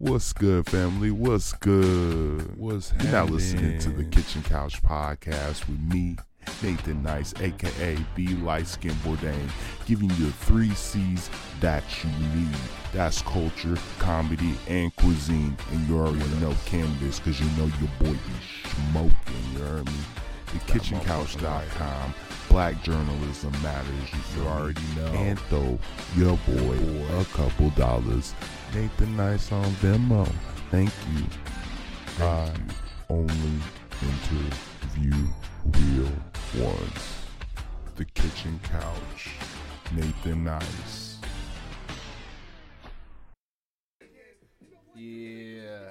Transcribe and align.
What's 0.00 0.32
good, 0.32 0.64
family? 0.66 1.10
What's 1.10 1.54
good? 1.54 2.56
What's 2.56 2.90
happening? 2.90 3.12
You're 3.12 3.20
now 3.20 3.32
listening 3.32 3.78
to 3.80 3.90
the 3.90 4.04
Kitchen 4.04 4.44
Couch 4.44 4.80
Podcast 4.80 5.68
with 5.68 5.80
me, 5.92 6.16
Nathan 6.62 7.02
Nice, 7.02 7.34
aka 7.40 7.98
B 8.14 8.28
Light 8.36 8.68
Skin 8.68 8.92
Bourdain, 9.02 9.50
giving 9.86 10.08
you 10.10 10.26
the 10.26 10.32
three 10.32 10.70
C's 10.70 11.28
that 11.58 11.82
you 12.04 12.10
need. 12.10 12.56
That's 12.92 13.22
culture, 13.22 13.76
comedy, 13.98 14.54
and 14.68 14.94
cuisine. 14.94 15.56
And 15.72 15.88
you 15.88 15.98
already 15.98 16.18
know 16.36 16.54
cannabis 16.64 17.18
because 17.18 17.40
you 17.40 17.46
know 17.56 17.68
your 17.80 17.90
boy 17.98 18.12
be 18.12 18.70
smoking. 18.92 19.12
You 19.54 19.58
heard 19.58 19.86
me? 19.86 19.92
TheKitchenCouch.com. 20.48 22.14
Black 22.48 22.82
journalism 22.82 23.52
matters. 23.62 24.12
You, 24.12 24.18
feel 24.18 24.44
You 24.44 24.48
already 24.48 24.82
know. 24.96 25.06
And 25.06 25.38
throw 25.38 25.78
your 26.16 26.36
boy, 26.46 26.78
Boy. 26.78 27.20
a 27.20 27.24
couple 27.26 27.70
dollars. 27.70 28.34
Nathan 28.74 29.16
Nice 29.16 29.52
on 29.52 29.70
Venmo. 29.82 30.26
Thank 30.70 30.90
you. 31.14 31.24
I 32.24 32.50
only 33.10 33.62
interview 34.02 35.26
real 35.66 36.12
ones. 36.64 37.24
The 37.96 38.04
Kitchen 38.06 38.58
Couch. 38.62 39.30
Nathan 39.94 40.44
Nice. 40.44 41.18
Yeah. 44.94 45.90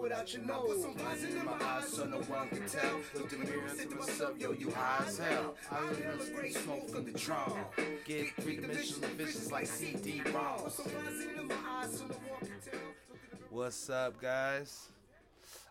Blow 0.00 0.06
it 0.06 0.12
out 0.12 0.32
your 0.32 0.42
nose. 0.44 0.66
Put 0.66 0.80
some 0.80 0.94
vines 0.94 1.24
in 1.24 1.44
my 1.44 1.52
eyes 1.62 1.88
so 1.88 2.06
no 2.06 2.16
one 2.20 2.48
can 2.48 2.66
tell. 2.66 3.00
Look 3.14 3.34
in 3.34 3.40
the 3.40 3.44
mirror, 3.44 3.68
say 3.68 3.84
to 3.84 3.94
myself, 3.96 4.32
yo, 4.38 4.52
you 4.52 4.70
high 4.70 5.04
as 5.06 5.18
hell. 5.18 5.54
I 5.70 5.88
inhale 5.88 6.22
a 6.22 6.30
great 6.30 6.54
smoke 6.54 6.88
from 6.88 7.04
the 7.04 7.10
drum. 7.12 7.52
Get 8.06 8.34
three 8.40 8.56
dimensional 8.56 9.10
visions 9.10 9.52
like 9.52 9.66
can 12.38 12.60
tell. 12.64 12.80
What's 13.50 13.90
up, 13.90 14.18
guys? 14.18 14.88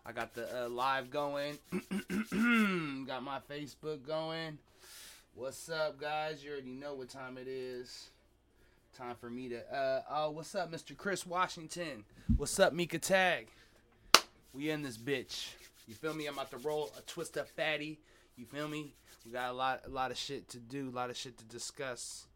I 0.06 0.12
got 0.12 0.32
the 0.34 0.66
uh, 0.66 0.68
live 0.68 1.10
going. 1.10 1.58
got 3.08 3.24
my 3.24 3.40
Facebook 3.50 4.06
going. 4.06 4.58
What's 5.34 5.68
up, 5.68 6.00
guys? 6.00 6.44
You 6.44 6.52
already 6.52 6.70
know 6.70 6.94
what 6.94 7.08
time 7.08 7.36
it 7.36 7.48
is. 7.48 8.10
Time 8.96 9.16
for 9.20 9.28
me 9.28 9.48
to. 9.48 9.74
Uh, 9.74 10.02
oh, 10.08 10.30
what's 10.30 10.54
up, 10.54 10.70
Mr. 10.70 10.96
Chris 10.96 11.26
Washington? 11.26 12.04
What's 12.36 12.60
up, 12.60 12.72
Mika 12.72 13.00
Tag? 13.00 13.48
We 14.52 14.70
in 14.70 14.82
this 14.82 14.98
bitch. 14.98 15.48
You 15.86 15.94
feel 15.94 16.14
me? 16.14 16.26
I'm 16.26 16.34
about 16.34 16.50
to 16.50 16.58
roll 16.58 16.90
a 16.98 17.02
twist 17.02 17.38
up 17.38 17.48
fatty. 17.48 18.00
You 18.36 18.46
feel 18.46 18.68
me? 18.68 18.94
We 19.24 19.32
got 19.32 19.50
a 19.50 19.52
lot, 19.52 19.82
a 19.86 19.90
lot 19.90 20.10
of 20.10 20.16
shit 20.16 20.48
to 20.50 20.58
do, 20.58 20.88
a 20.88 20.96
lot 20.96 21.10
of 21.10 21.16
shit 21.16 21.38
to 21.38 21.44
discuss. 21.44 22.26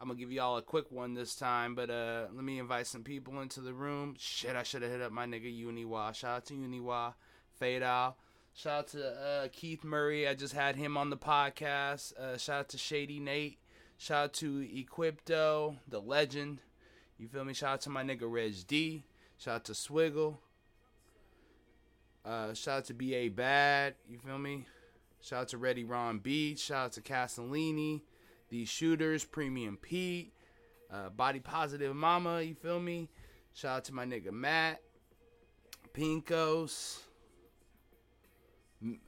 I'm 0.00 0.08
gonna 0.08 0.18
give 0.18 0.32
y'all 0.32 0.56
a 0.56 0.62
quick 0.62 0.90
one 0.90 1.14
this 1.14 1.34
time, 1.34 1.74
but 1.74 1.90
uh, 1.90 2.26
let 2.32 2.44
me 2.44 2.58
invite 2.58 2.86
some 2.86 3.02
people 3.02 3.40
into 3.40 3.60
the 3.60 3.74
room. 3.74 4.14
Shit, 4.18 4.56
I 4.56 4.62
should 4.62 4.82
have 4.82 4.90
hit 4.90 5.02
up 5.02 5.12
my 5.12 5.26
nigga 5.26 5.52
Uniwa. 5.52 6.14
Shout 6.14 6.36
out 6.36 6.46
to 6.46 6.54
Uniwa, 6.54 7.14
Fade 7.58 7.82
Out. 7.82 8.16
Shout 8.54 8.78
out 8.78 8.88
to 8.88 9.08
uh, 9.08 9.48
Keith 9.52 9.84
Murray. 9.84 10.26
I 10.26 10.34
just 10.34 10.54
had 10.54 10.76
him 10.76 10.96
on 10.96 11.10
the 11.10 11.16
podcast. 11.16 12.16
Uh, 12.16 12.36
shout 12.36 12.60
out 12.60 12.68
to 12.70 12.78
Shady 12.78 13.20
Nate. 13.20 13.58
Shout 13.96 14.24
out 14.24 14.32
to 14.34 14.60
Equipto, 14.60 15.76
the 15.88 16.00
legend. 16.00 16.60
You 17.18 17.28
feel 17.28 17.44
me? 17.44 17.52
Shout 17.52 17.74
out 17.74 17.80
to 17.82 17.90
my 17.90 18.02
nigga 18.02 18.30
Reg 18.30 18.54
D. 18.66 19.04
Shout 19.36 19.54
out 19.56 19.64
to 19.64 19.72
Swiggle. 19.72 20.38
Uh, 22.28 22.52
shout 22.52 22.78
out 22.78 22.84
to 22.84 22.92
BA 22.92 23.30
Bad. 23.34 23.94
You 24.06 24.18
feel 24.18 24.38
me? 24.38 24.66
Shout 25.22 25.40
out 25.40 25.48
to 25.48 25.58
Ready 25.58 25.84
Ron 25.84 26.18
Beach. 26.18 26.58
Shout 26.58 26.86
out 26.86 26.92
to 26.92 27.00
Castellini. 27.00 28.02
These 28.50 28.68
shooters, 28.68 29.24
Premium 29.24 29.78
Pete, 29.78 30.34
uh, 30.92 31.08
Body 31.08 31.40
Positive 31.40 31.94
Mama, 31.96 32.42
you 32.42 32.54
feel 32.54 32.80
me? 32.80 33.08
Shout 33.54 33.76
out 33.78 33.84
to 33.84 33.94
my 33.94 34.04
nigga 34.04 34.30
Matt, 34.30 34.80
Pinkos, 35.94 36.98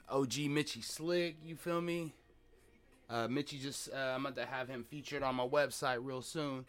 OG 0.09 0.37
Mitchy 0.49 0.81
Slick, 0.81 1.37
you 1.43 1.55
feel 1.55 1.81
me? 1.81 2.13
Uh, 3.09 3.27
Mitchy 3.27 3.57
just, 3.57 3.89
uh, 3.93 4.13
I'm 4.15 4.25
about 4.25 4.35
to 4.41 4.47
have 4.47 4.67
him 4.67 4.83
featured 4.83 5.21
on 5.21 5.35
my 5.35 5.47
website 5.47 5.99
real 6.01 6.21
soon. 6.21 6.65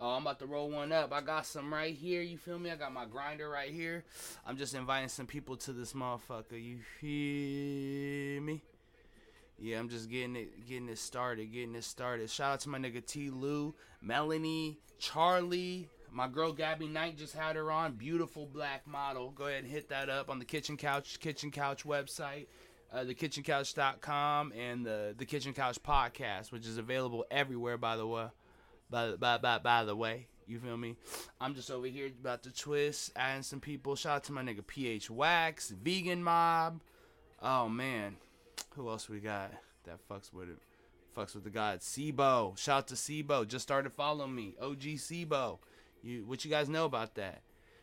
Oh, 0.00 0.10
I'm 0.10 0.22
about 0.22 0.38
to 0.38 0.46
roll 0.46 0.70
one 0.70 0.92
up. 0.92 1.12
I 1.12 1.20
got 1.20 1.44
some 1.44 1.72
right 1.72 1.94
here, 1.94 2.22
you 2.22 2.38
feel 2.38 2.58
me? 2.58 2.70
I 2.70 2.76
got 2.76 2.92
my 2.92 3.04
grinder 3.04 3.50
right 3.50 3.70
here. 3.70 4.02
I'm 4.46 4.56
just 4.56 4.74
inviting 4.74 5.10
some 5.10 5.26
people 5.26 5.56
to 5.58 5.72
this 5.72 5.92
motherfucker, 5.92 6.52
you 6.52 6.78
feel 7.00 8.42
me? 8.42 8.62
Yeah, 9.58 9.78
I'm 9.78 9.90
just 9.90 10.08
getting 10.08 10.36
it, 10.36 10.66
getting 10.66 10.88
it 10.88 10.98
started, 10.98 11.52
getting 11.52 11.74
it 11.74 11.84
started. 11.84 12.30
Shout 12.30 12.54
out 12.54 12.60
to 12.60 12.70
my 12.70 12.78
nigga 12.78 13.04
T. 13.04 13.28
Lou, 13.28 13.74
Melanie, 14.00 14.78
Charlie, 14.98 15.86
my 16.12 16.28
girl 16.28 16.52
Gabby 16.52 16.88
Knight 16.88 17.18
just 17.18 17.36
had 17.36 17.56
her 17.56 17.70
on. 17.70 17.92
Beautiful 17.92 18.46
black 18.46 18.86
model. 18.86 19.30
Go 19.30 19.46
ahead 19.46 19.64
and 19.64 19.70
hit 19.70 19.90
that 19.90 20.08
up 20.08 20.30
on 20.30 20.38
the 20.38 20.44
Kitchen 20.44 20.76
Couch, 20.76 21.20
Kitchen 21.20 21.50
Couch 21.50 21.84
website, 21.84 22.46
uh, 22.92 23.04
thekitchencouch.com, 23.04 24.52
and 24.52 24.84
the 24.84 25.14
the 25.16 25.24
Kitchen 25.24 25.52
Couch 25.52 25.80
podcast, 25.82 26.52
which 26.52 26.66
is 26.66 26.78
available 26.78 27.24
everywhere. 27.30 27.78
By 27.78 27.96
the 27.96 28.06
way, 28.06 28.26
by 28.90 29.12
by 29.12 29.38
by 29.38 29.58
by 29.58 29.84
the 29.84 29.96
way. 29.96 30.26
You 30.46 30.58
feel 30.58 30.76
me? 30.76 30.96
I'm 31.40 31.54
just 31.54 31.70
over 31.70 31.86
here 31.86 32.08
about 32.08 32.42
to 32.42 32.52
twist, 32.52 33.12
adding 33.14 33.44
some 33.44 33.60
people. 33.60 33.94
Shout 33.94 34.16
out 34.16 34.24
to 34.24 34.32
my 34.32 34.42
nigga 34.42 34.66
PH 34.66 35.08
Wax, 35.08 35.70
Vegan 35.70 36.24
Mob. 36.24 36.80
Oh 37.40 37.68
man, 37.68 38.16
who 38.74 38.88
else 38.88 39.08
we 39.08 39.20
got 39.20 39.52
that 39.84 39.98
fucks 40.08 40.32
with 40.32 40.48
it? 40.48 40.58
Fucks 41.16 41.34
with 41.34 41.44
the 41.44 41.50
god 41.50 41.80
Sibo. 41.80 42.58
Shout 42.58 42.78
out 42.78 42.88
to 42.88 42.94
Sibo. 42.94 43.46
Just 43.46 43.62
started 43.62 43.92
following 43.92 44.34
me. 44.34 44.54
OG 44.60 44.82
Sibo. 44.98 45.58
You 46.02 46.24
what 46.26 46.44
you 46.44 46.50
guys 46.50 46.68
know 46.68 46.84
about 46.84 47.14
that? 47.14 47.42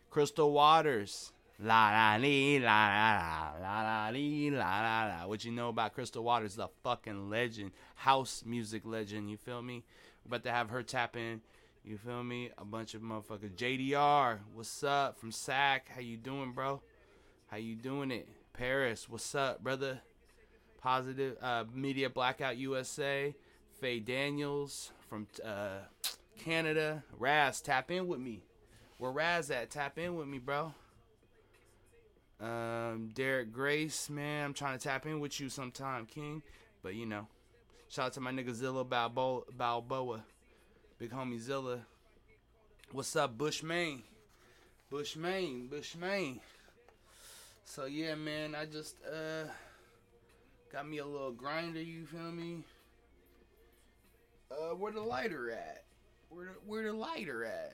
Crystal 0.10 0.52
Waters. 0.52 1.32
La 1.60 1.90
la 1.90 2.18
lee, 2.22 2.60
la 2.60 2.68
la 2.68 3.54
la 3.60 3.82
la 3.82 3.82
la 3.82 4.10
lee, 4.10 4.52
la 4.52 4.82
la 4.82 5.06
la. 5.06 5.28
What 5.28 5.44
you 5.44 5.52
know 5.52 5.70
about 5.70 5.96
Crystal 5.96 6.24
Waters? 6.24 6.56
The 6.56 6.68
fucking 6.84 7.32
legend, 7.32 7.72
house 7.96 8.44
music 8.46 8.84
legend. 8.86 9.32
You 9.32 9.38
feel 9.38 9.64
me? 9.64 9.84
About 10.28 10.44
to 10.44 10.52
have 10.52 10.70
her 10.70 10.84
tap 10.84 11.16
in. 11.16 11.42
You 11.86 11.98
feel 11.98 12.22
me? 12.22 12.50
A 12.58 12.66
bunch 12.66 12.94
of 12.94 13.02
motherfuckers. 13.02 13.56
JDR, 13.56 14.40
what's 14.54 14.84
up 14.84 15.18
from 15.18 15.32
SAC? 15.32 15.88
How 15.90 16.02
you 16.02 16.18
doing, 16.18 16.52
bro? 16.52 16.82
How 17.50 17.56
you 17.58 17.76
doing 17.76 18.12
it? 18.12 18.28
Paris, 18.52 19.08
what's 19.08 19.34
up, 19.36 19.64
brother? 19.64 20.02
Positive 20.82 21.38
uh, 21.42 21.64
Media 21.74 22.10
Blackout 22.10 22.58
USA. 22.58 23.34
Faye 23.80 24.00
Daniels 24.00 24.92
from 25.08 25.28
uh, 25.46 25.80
Canada. 26.38 27.04
Raz, 27.18 27.62
tap 27.62 27.90
in 27.90 28.08
with 28.08 28.20
me. 28.20 28.42
Where 28.98 29.12
Raz 29.12 29.50
at? 29.50 29.70
Tap 29.70 29.98
in 29.98 30.16
with 30.16 30.28
me, 30.28 30.40
bro. 30.40 30.74
Um, 32.42 33.12
Derek 33.14 33.54
Grace, 33.54 34.10
man, 34.10 34.46
I'm 34.46 34.54
trying 34.54 34.78
to 34.78 34.84
tap 34.84 35.06
in 35.06 35.22
with 35.22 35.40
you 35.40 35.48
sometime, 35.48 36.06
King. 36.06 36.44
But 36.84 36.96
you 36.96 37.06
know, 37.06 37.28
shout 37.90 38.08
out 38.08 38.14
to 38.14 38.22
my 38.22 38.32
nigga 38.32 38.54
Zilla 38.54 38.84
Balboa, 38.84 39.42
Balboa. 39.56 40.24
big 41.00 41.12
homie 41.12 41.40
Zilla. 41.40 41.80
What's 42.92 43.16
up, 43.16 43.38
Bush 43.38 43.64
Maine? 43.64 44.04
Bush 44.90 45.16
Maine, 45.16 45.68
Bush. 45.68 45.96
So 47.66 47.86
yeah, 47.86 48.16
man, 48.16 48.56
I 48.56 48.66
just 48.66 48.96
uh 49.06 49.50
got 50.72 50.88
me 50.88 51.00
a 51.00 51.06
little 51.06 51.32
grinder. 51.32 51.82
You 51.82 52.06
feel 52.06 52.32
me? 52.32 52.64
Uh, 54.50 54.76
where 54.76 54.92
the 54.92 55.02
lighter 55.02 55.52
at? 55.52 55.84
Where 56.30 56.46
the, 56.46 56.52
where 56.66 56.84
the 56.84 56.94
lighter 56.94 57.44
at? 57.44 57.74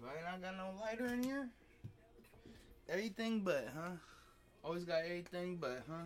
Do 0.00 0.06
I 0.08 0.30
not 0.30 0.40
got 0.40 0.56
no 0.56 0.70
lighter 0.80 1.06
in 1.12 1.22
here? 1.22 1.48
Everything 2.88 3.40
but, 3.40 3.68
huh? 3.76 3.92
Always 4.64 4.84
got 4.84 5.04
everything 5.04 5.56
but, 5.56 5.82
huh? 5.88 6.04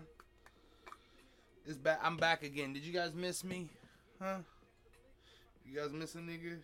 It's 1.69 1.77
back. 1.77 1.99
I'm 2.01 2.17
back 2.17 2.45
again. 2.45 2.73
Did 2.73 2.85
you 2.85 2.93
guys 2.93 3.13
miss 3.13 3.43
me? 3.43 3.67
Huh? 4.23 4.37
You 5.69 5.81
guys 5.81 5.91
miss 5.93 6.15
a 6.15 6.19
nigga? 6.19 6.59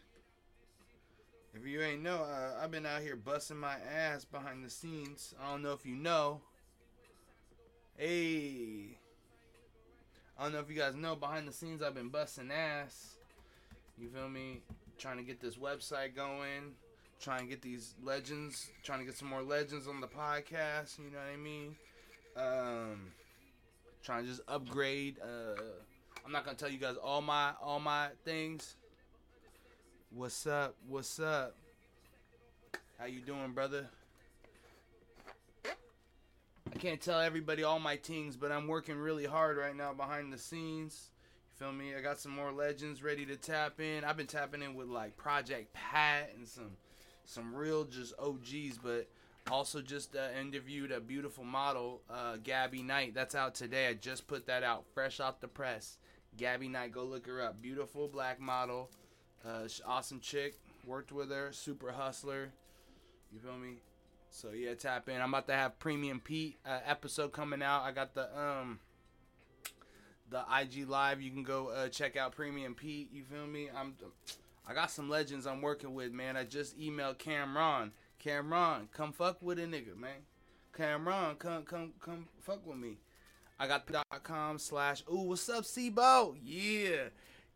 If 1.55 1.67
you 1.67 1.83
ain't 1.83 2.05
know, 2.05 2.19
uh, 2.19 2.63
I've 2.63 2.71
been 2.71 2.87
out 2.87 3.03
here 3.03 3.17
busting 3.17 3.57
my 3.57 3.75
ass 3.93 4.25
behind 4.25 4.65
the 4.65 4.71
scenes. 4.71 5.35
I 5.43 5.51
don't 5.51 5.63
know 5.63 5.73
if 5.73 5.85
you 5.85 5.97
know. 5.97 6.41
Hey. 7.99 8.97
I 10.39 10.45
don't 10.45 10.53
know 10.53 10.61
if 10.61 10.71
you 10.71 10.77
guys 10.77 10.95
know, 10.95 11.17
behind 11.17 11.49
the 11.49 11.53
scenes, 11.53 11.83
I've 11.83 11.97
been 11.97 12.09
busting 12.09 12.53
ass. 12.53 13.17
You 13.99 14.09
feel 14.09 14.29
me? 14.29 14.61
Trying 14.99 15.17
to 15.17 15.25
get 15.25 15.41
this 15.41 15.57
website 15.57 16.15
going. 16.15 16.77
Trying 17.21 17.41
to 17.41 17.47
get 17.47 17.61
these 17.61 17.97
legends. 18.05 18.71
Trying 18.85 19.01
to 19.01 19.05
get 19.05 19.17
some 19.17 19.29
more 19.29 19.43
legends 19.43 19.89
on 19.89 20.01
the 20.01 20.07
podcast. 20.07 21.01
You 21.01 21.11
know 21.11 21.19
what 21.19 21.35
I 21.35 21.37
mean? 21.37 21.75
Um, 22.37 23.13
trying 24.03 24.25
to 24.25 24.29
just 24.29 24.43
upgrade. 24.49 25.17
Uh, 25.23 25.61
I'm 26.25 26.33
not 26.33 26.45
gonna 26.45 26.57
tell 26.57 26.71
you 26.71 26.79
guys 26.79 26.97
all 27.03 27.23
my 27.23 27.53
all 27.63 27.81
my 27.81 28.09
things. 28.25 28.77
What's 30.11 30.47
up? 30.47 30.77
What's 30.89 31.19
up? 31.21 31.57
How 32.99 33.07
you 33.07 33.21
doing, 33.21 33.53
brother? 33.53 33.89
I 35.65 36.79
can't 36.79 37.01
tell 37.01 37.21
everybody 37.21 37.63
all 37.65 37.79
my 37.79 37.97
things, 37.97 38.37
but 38.37 38.51
I'm 38.51 38.67
working 38.67 38.97
really 38.97 39.27
hard 39.27 39.57
right 39.57 39.77
now 39.77 39.93
behind 39.93 40.33
the 40.33 40.39
scenes. 40.39 41.11
You 41.53 41.67
feel 41.67 41.73
me? 41.73 41.95
I 41.95 42.01
got 42.01 42.19
some 42.19 42.33
more 42.33 42.51
legends 42.51 43.03
ready 43.03 43.27
to 43.27 43.37
tap 43.37 43.81
in. 43.81 44.05
I've 44.05 44.17
been 44.17 44.27
tapping 44.27 44.63
in 44.63 44.75
with 44.75 44.89
like 44.89 45.17
Project 45.17 45.73
Pat 45.75 46.33
and 46.37 46.49
some 46.49 46.73
some 47.25 47.55
real 47.55 47.85
just 47.85 48.15
OGs, 48.19 48.79
but 48.83 49.09
also 49.51 49.81
just 49.81 50.17
uh, 50.17 50.29
interviewed 50.39 50.93
a 50.93 51.01
beautiful 51.01 51.45
model, 51.45 52.03
uh, 52.11 52.37
Gabby 52.43 52.83
Knight. 52.83 53.15
That's 53.15 53.35
out 53.35 53.55
today. 53.55 53.89
I 53.89 53.95
just 53.95 54.27
put 54.27 54.47
that 54.47 54.63
out, 54.63 54.85
fresh 54.95 55.21
off 55.21 55.41
the 55.41 55.49
press. 55.49 55.99
Gabby 56.37 56.69
Knight, 56.69 56.93
go 56.93 57.05
look 57.05 57.27
her 57.27 57.43
up. 57.43 57.61
Beautiful 57.61 58.09
black 58.09 58.41
model, 58.41 58.91
uh, 59.45 59.69
awesome 59.87 60.21
chick. 60.21 60.59
Worked 60.87 61.13
with 61.13 61.31
her, 61.31 61.53
super 61.53 61.93
hustler. 61.93 62.53
You 63.33 63.39
feel 63.39 63.57
me? 63.57 63.83
So 64.31 64.51
yeah, 64.51 64.75
tap 64.75 65.09
in. 65.09 65.21
I'm 65.21 65.29
about 65.29 65.47
to 65.49 65.55
have 65.55 65.79
Premium 65.79 66.19
Pete 66.19 66.59
uh, 66.67 66.81
episode 66.87 67.33
coming 67.33 67.63
out. 67.63 67.83
I 67.83 67.93
got 67.93 68.15
the 68.15 68.29
um 68.39 68.81
the 70.31 70.43
IG 70.61 70.89
live. 70.89 71.21
You 71.21 71.31
can 71.31 71.43
go 71.43 71.69
uh, 71.69 71.89
check 71.89 72.17
out 72.17 72.35
Premium 72.35 72.75
Pete. 72.75 73.11
You 73.13 73.25
feel 73.25 73.47
me? 73.47 73.69
I'm 73.77 73.95
I 74.67 74.75
got 74.75 74.91
some 74.91 75.11
legends 75.11 75.47
I'm 75.47 75.61
working 75.61 75.95
with, 75.95 76.13
man. 76.13 76.37
I 76.37 76.45
just 76.45 76.79
emailed 76.79 77.19
Cameron. 77.19 77.93
Cameron, 78.23 78.89
come 78.93 79.13
fuck 79.13 79.43
with 79.43 79.59
a 79.59 79.63
nigga, 79.63 79.97
man. 79.97 80.23
Cameron, 80.77 81.35
come 81.37 81.65
come 81.65 81.93
come 82.01 82.29
fuck 82.41 82.65
with 82.65 82.77
me. 82.77 82.99
I 83.59 83.67
got 83.67 83.91
com 84.23 84.59
slash 84.59 85.03
ooh 85.13 85.23
what's 85.23 85.49
up 85.49 85.65
Sibo? 85.65 86.37
Yeah. 86.43 87.09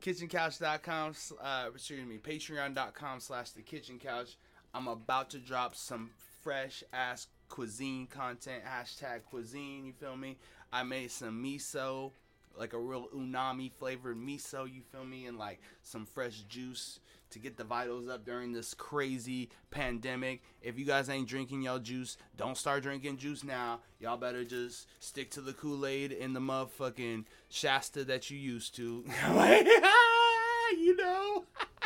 Kitchencouch.com 0.03 1.15
uh 1.41 1.71
excuse 1.73 2.07
me, 2.07 2.19
patreon.com 2.19 3.21
slash 3.21 3.51
the 3.51 3.63
kitchen 3.63 3.99
couch. 4.01 4.37
I'm 4.75 4.89
about 4.89 5.31
to 5.31 5.39
drop 5.39 5.77
some 5.77 6.11
fresh 6.43 6.83
ass 6.93 7.29
cuisine 7.49 8.09
content, 8.09 8.65
hashtag 8.65 9.25
cuisine, 9.25 9.87
you 9.87 9.93
feel 9.93 10.17
me? 10.17 10.37
I 10.73 10.83
made 10.83 11.13
some 11.13 11.43
miso, 11.43 12.11
like 12.59 12.73
a 12.73 12.79
real 12.79 13.09
umami 13.15 13.71
flavored 13.73 14.17
miso, 14.17 14.71
you 14.71 14.83
feel 14.91 15.05
me? 15.05 15.27
And 15.27 15.39
like 15.39 15.61
some 15.83 16.07
fresh 16.07 16.41
juice 16.49 16.99
to 17.31 17.39
get 17.39 17.57
the 17.57 17.65
vitals 17.65 18.09
up 18.09 18.25
during 18.25 18.53
this 18.53 18.75
crazy 18.75 19.51
pandemic. 19.71 20.43
If 20.63 20.79
you 20.79 20.85
guys 20.85 21.09
ain't 21.09 21.29
drinking 21.29 21.63
y'all 21.63 21.79
juice, 21.79 22.17
don't 22.37 22.57
start 22.57 22.83
drinking 22.83 23.19
juice 23.19 23.45
now. 23.45 23.81
Y'all 23.99 24.17
better 24.17 24.45
just 24.45 24.89
stick 25.01 25.31
to 25.33 25.41
the 25.41 25.53
Kool 25.53 25.87
Aid 25.87 26.13
and 26.13 26.35
the 26.35 26.41
motherfucking 26.41 27.25
Shasta 27.49 28.05
that 28.05 28.31
you 28.31 28.39
used 28.39 28.77
to. 28.77 29.05
you 30.79 30.97
know? 30.97 31.45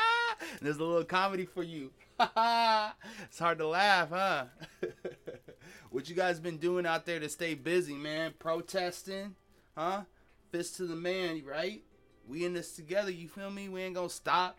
There's 0.63 0.77
a 0.77 0.85
little 0.85 1.05
comedy 1.05 1.47
for 1.47 1.63
you. 1.63 1.91
it's 2.19 3.39
hard 3.39 3.59
to 3.59 3.67
laugh, 3.67 4.11
huh? 4.11 4.45
what 5.91 6.09
you 6.09 6.15
guys 6.15 6.39
been 6.39 6.59
doing 6.59 6.87
out 6.87 7.07
there 7.07 7.21
to 7.21 7.29
stay 7.29 7.55
busy, 7.55 7.95
man? 7.95 8.35
Protesting, 8.39 9.35
huh? 9.77 10.03
Fist 10.51 10.77
to 10.77 10.87
the 10.87 10.97
man, 10.97 11.43
right? 11.47 11.83
We 12.29 12.45
in 12.45 12.53
this 12.53 12.73
together. 12.73 13.11
You 13.11 13.29
feel 13.29 13.51
me? 13.51 13.69
We 13.69 13.83
ain't 13.83 13.95
gonna 13.95 14.11
stop. 14.11 14.59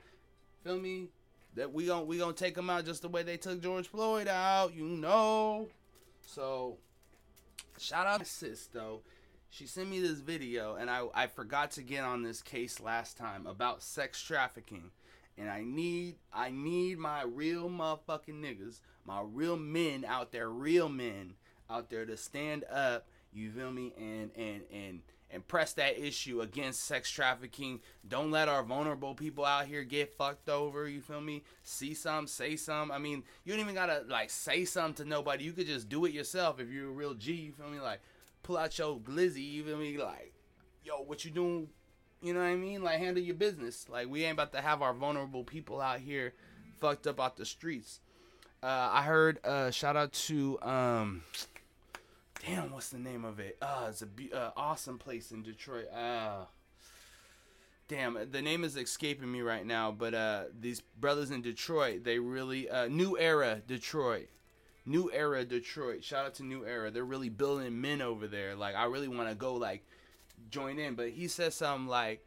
Feel 0.64 0.80
me? 0.80 1.10
That 1.56 1.74
we 1.74 1.88
gon' 1.88 2.08
we 2.08 2.18
gonna 2.18 2.34
take 2.34 2.56
them 2.56 2.70
out 2.70 2.86
just 2.86 3.02
the 3.02 3.10
way 3.10 3.24
they 3.24 3.38
took 3.38 3.62
George 3.62 3.88
Floyd 3.88 4.28
out. 4.28 4.74
You 4.74 4.86
know. 4.86 5.68
So, 6.26 6.78
shout 7.78 8.08
out 8.08 8.20
to 8.20 8.26
sis 8.26 8.68
though. 8.68 9.02
She 9.50 9.68
sent 9.68 9.90
me 9.90 10.00
this 10.00 10.20
video, 10.20 10.76
and 10.76 10.90
I 10.90 11.08
I 11.14 11.28
forgot 11.28 11.72
to 11.72 11.82
get 11.82 12.04
on 12.04 12.24
this 12.24 12.42
case 12.42 12.80
last 12.80 13.18
time 13.18 13.46
about 13.46 13.84
sex 13.84 14.22
trafficking 14.22 14.92
and 15.38 15.50
I 15.50 15.64
need 15.64 16.16
I 16.34 16.52
need 16.52 16.98
my 17.00 17.24
real 17.24 17.70
motherfucking 17.70 18.42
niggas, 18.42 18.82
my 19.06 19.22
real 19.24 19.58
men 19.58 20.06
out 20.06 20.32
there, 20.32 20.50
real 20.50 20.90
men 20.90 21.34
out 21.70 21.90
there 21.90 22.06
to 22.06 22.18
stand 22.18 22.64
up, 22.72 23.08
you 23.34 23.52
feel 23.52 23.72
me, 23.72 23.94
and 23.98 24.32
and 24.36 24.62
and 24.72 25.02
and 25.34 25.48
press 25.48 25.74
that 25.74 26.00
issue 26.00 26.42
against 26.42 26.86
sex 26.86 27.10
trafficking. 27.10 27.80
Don't 28.08 28.32
let 28.32 28.50
our 28.50 28.64
vulnerable 28.64 29.16
people 29.16 29.46
out 29.46 29.66
here 29.66 29.84
get 29.84 30.18
fucked 30.18 30.50
over, 30.50 30.88
you 30.88 31.02
feel 31.02 31.22
me? 31.22 31.44
See 31.64 31.94
some, 31.94 32.28
say 32.28 32.56
some. 32.56 32.92
I 32.92 32.98
mean, 32.98 33.24
you 33.44 33.54
don't 33.54 33.62
even 33.62 33.76
gotta 33.76 34.04
like 34.08 34.30
say 34.30 34.66
something 34.66 35.06
to 35.06 35.10
nobody. 35.10 35.44
You 35.44 35.54
could 35.54 35.68
just 35.68 35.90
do 35.90 36.06
it 36.06 36.14
yourself 36.14 36.60
if 36.60 36.70
you're 36.70 36.90
a 36.90 36.92
real 36.92 37.14
G, 37.14 37.34
you 37.34 37.52
feel 37.52 37.70
me? 37.70 37.80
Like 37.80 38.02
pull 38.44 38.58
out 38.58 38.78
your 38.78 38.98
glizzy, 39.00 39.50
you 39.52 39.64
feel 39.64 39.78
me? 39.78 39.98
Like, 39.98 40.34
yo, 40.84 41.02
what 41.04 41.24
you 41.24 41.32
doing 41.32 41.70
you 42.22 42.34
know 42.34 42.40
what 42.40 42.48
I 42.48 42.56
mean? 42.56 42.84
Like 42.84 43.00
handle 43.00 43.24
your 43.24 43.36
business. 43.36 43.88
Like 43.90 44.08
we 44.08 44.24
ain't 44.24 44.34
about 44.34 44.54
to 44.54 44.62
have 44.62 44.82
our 44.82 44.94
vulnerable 44.94 45.44
people 45.44 45.82
out 45.82 46.00
here 46.00 46.34
fucked 46.80 47.08
up 47.08 47.20
out 47.20 47.38
the 47.38 47.46
streets. 47.46 48.00
Uh, 48.64 48.90
I 48.92 49.02
heard 49.02 49.44
uh, 49.44 49.72
shout 49.72 49.96
out 49.96 50.14
to 50.14 50.62
um, 50.62 51.24
damn, 52.46 52.72
what's 52.72 52.90
the 52.90 52.98
name 53.00 53.26
of 53.26 53.40
it? 53.40 53.58
Uh, 53.62 53.88
it's 53.90 54.02
a 54.02 54.06
be- 54.06 54.34
uh, 54.34 54.52
awesome 54.56 54.98
place 54.98 55.32
in 55.32 55.44
Detroit. 55.44 55.88
Uh, 55.94 56.46
damn, 57.88 58.18
the 58.32 58.42
name 58.42 58.64
is 58.64 58.78
escaping 58.78 59.32
me 59.32 59.42
right 59.42 59.66
now. 59.66 59.92
But 59.92 60.14
uh, 60.14 60.44
these 60.60 60.82
brothers 60.82 61.32
in 61.32 61.42
Detroit, 61.42 62.04
they 62.04 62.20
really 62.20 62.70
uh, 62.70 62.88
New 62.88 63.18
Era 63.18 63.62
Detroit. 63.66 64.30
New 64.86 65.12
Era 65.14 65.46
Detroit. 65.46 66.04
Shout 66.04 66.26
out 66.26 66.34
to 66.36 66.44
New 66.44 66.66
Era. 66.66 66.90
They're 66.90 67.06
really 67.06 67.30
building 67.30 67.80
men 67.80 68.02
over 68.02 68.28
there. 68.28 68.56
Like 68.56 68.76
I 68.76 68.86
really 68.86 69.08
want 69.08 69.30
to 69.30 69.36
go 69.36 69.54
like 69.54 69.84
join 70.50 70.80
in, 70.80 70.96
but 70.96 71.10
he 71.10 71.28
says 71.28 71.54
something 71.56 71.88
like, 71.88 72.26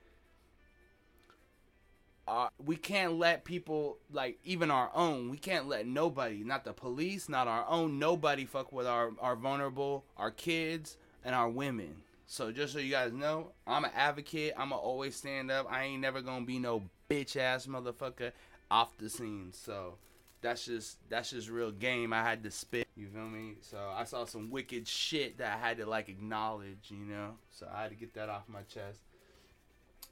uh, 2.27 2.49
"We 2.65 2.77
can't 2.77 3.15
let 3.15 3.45
people 3.45 3.99
like 4.13 4.39
even 4.45 4.71
our 4.71 4.91
own. 4.95 5.31
We 5.31 5.39
can't 5.39 5.69
let 5.69 5.87
nobody, 5.87 6.43
not 6.45 6.65
the 6.65 6.73
police, 6.73 7.29
not 7.29 7.49
our 7.49 7.67
own, 7.69 7.99
nobody 7.99 8.45
fuck 8.45 8.73
with 8.73 8.87
our 8.87 9.13
our 9.21 9.37
vulnerable, 9.37 10.05
our 10.17 10.31
kids, 10.31 10.97
and 11.25 11.35
our 11.35 11.49
women." 11.49 11.97
So 12.27 12.51
just 12.51 12.73
so 12.73 12.79
you 12.79 12.91
guys 12.91 13.13
know, 13.13 13.53
I'm 13.67 13.85
an 13.85 13.91
advocate. 13.95 14.55
I'ma 14.57 14.77
always 14.77 15.15
stand 15.15 15.51
up. 15.51 15.67
I 15.71 15.85
ain't 15.85 16.01
never 16.01 16.23
gonna 16.23 16.45
be 16.45 16.59
no 16.59 16.83
bitch 17.09 17.37
ass 17.37 17.67
motherfucker 17.67 18.33
off 18.71 18.97
the 18.99 19.09
scene. 19.09 19.53
So 19.53 19.99
that's 20.41 20.65
just 20.65 20.99
that's 21.09 21.31
just 21.31 21.49
real 21.49 21.71
game. 21.71 22.13
I 22.13 22.23
had 22.23 22.43
to 22.45 22.51
spit. 22.51 22.89
You 22.97 23.09
feel 23.09 23.29
me? 23.29 23.55
So 23.61 23.79
I 23.95 24.05
saw 24.05 24.25
some 24.25 24.51
wicked 24.51 24.87
shit 24.89 25.39
that 25.39 25.57
I 25.57 25.69
had 25.69 25.79
to 25.79 25.87
like 25.87 26.09
acknowledge. 26.09 26.91
You 26.91 27.05
know, 27.05 27.35
so 27.51 27.69
I 27.73 27.83
had 27.83 27.91
to 27.91 27.97
get 27.97 28.15
that 28.15 28.29
off 28.29 28.49
my 28.49 28.63
chest. 28.63 29.01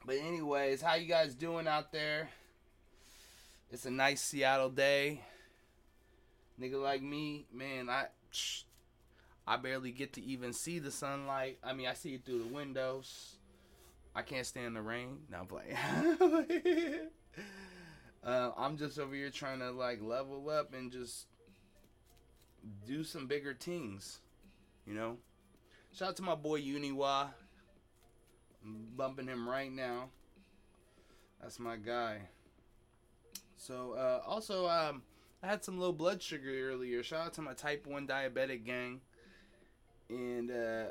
But 0.04 0.16
anyways, 0.16 0.82
how 0.82 0.94
you 0.94 1.06
guys 1.06 1.34
doing 1.34 1.68
out 1.68 1.92
there? 1.92 2.28
It's 3.70 3.86
a 3.86 3.90
nice 3.90 4.20
Seattle 4.20 4.70
day. 4.70 5.20
Nigga 6.60 6.82
like 6.82 7.02
me, 7.02 7.46
man, 7.52 7.88
I 7.88 8.06
I 9.46 9.56
barely 9.56 9.90
get 9.90 10.12
to 10.14 10.22
even 10.22 10.52
see 10.52 10.78
the 10.78 10.90
sunlight. 10.90 11.58
I 11.62 11.72
mean, 11.72 11.86
I 11.86 11.94
see 11.94 12.14
it 12.14 12.24
through 12.24 12.44
the 12.44 12.54
windows. 12.54 13.36
I 14.14 14.22
can't 14.22 14.46
stand 14.46 14.76
the 14.76 14.82
rain. 14.82 15.20
Now 15.30 15.46
I'm. 15.50 17.08
Uh, 18.24 18.52
I'm 18.56 18.76
just 18.76 19.00
over 19.00 19.14
here 19.14 19.30
trying 19.30 19.58
to 19.58 19.72
like 19.72 20.00
level 20.00 20.48
up 20.48 20.74
and 20.74 20.92
just 20.92 21.26
do 22.86 23.02
some 23.02 23.26
bigger 23.26 23.52
things, 23.52 24.20
you 24.86 24.94
know. 24.94 25.16
Shout 25.92 26.10
out 26.10 26.16
to 26.18 26.22
my 26.22 26.36
boy 26.36 26.60
Uniwa. 26.60 27.30
I'm 28.64 28.86
bumping 28.96 29.26
him 29.26 29.48
right 29.48 29.72
now. 29.72 30.08
That's 31.40 31.58
my 31.58 31.76
guy. 31.76 32.18
So 33.56 33.92
uh, 33.92 34.22
also, 34.26 34.68
um, 34.68 35.02
I 35.42 35.48
had 35.48 35.64
some 35.64 35.78
low 35.78 35.92
blood 35.92 36.22
sugar 36.22 36.70
earlier. 36.70 37.02
Shout 37.02 37.26
out 37.26 37.32
to 37.34 37.42
my 37.42 37.54
type 37.54 37.86
one 37.86 38.06
diabetic 38.06 38.64
gang. 38.64 39.00
And 40.08 40.50
uh, 40.50 40.84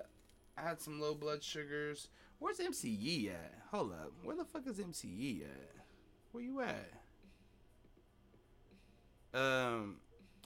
I 0.57 0.61
had 0.61 0.81
some 0.81 0.99
low 0.99 1.15
blood 1.15 1.43
sugars. 1.43 2.09
Where's 2.39 2.57
MCE 2.57 3.29
at? 3.29 3.53
Hold 3.71 3.91
up. 3.91 4.11
Where 4.23 4.35
the 4.35 4.45
fuck 4.45 4.67
is 4.67 4.77
MCE 4.77 5.43
at? 5.43 5.75
Where 6.31 6.43
you 6.43 6.61
at? 6.61 6.91
Um, 9.33 9.97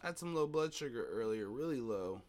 I 0.03 0.08
had 0.08 0.20
some 0.20 0.36
low 0.36 0.46
blood 0.46 0.74
sugar 0.74 1.08
earlier, 1.12 1.50
really 1.50 1.79
low, 1.79 2.22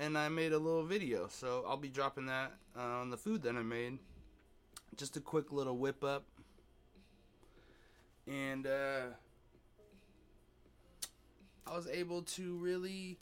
and 0.00 0.16
I 0.16 0.30
made 0.30 0.52
a 0.52 0.58
little 0.58 0.82
video. 0.82 1.28
So 1.28 1.64
I'll 1.68 1.76
be 1.76 1.90
dropping 1.90 2.26
that 2.26 2.52
uh, 2.76 2.80
on 2.80 3.10
the 3.10 3.16
food 3.16 3.42
that 3.42 3.54
I 3.54 3.62
made. 3.62 3.98
Just 4.96 5.16
a 5.16 5.20
quick 5.20 5.52
little 5.52 5.76
whip 5.76 6.02
up, 6.02 6.24
and 8.26 8.66
uh, 8.66 9.02
I 11.64 11.76
was 11.76 11.86
able 11.86 12.22
to 12.22 12.56
really 12.56 13.18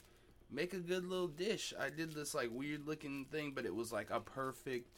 make 0.49 0.73
a 0.73 0.79
good 0.79 1.05
little 1.05 1.27
dish. 1.27 1.73
I 1.79 1.89
did 1.89 2.13
this 2.13 2.33
like 2.33 2.49
weird 2.51 2.87
looking 2.87 3.25
thing, 3.25 3.51
but 3.53 3.65
it 3.65 3.75
was 3.75 3.91
like 3.91 4.09
a 4.09 4.19
perfect 4.19 4.89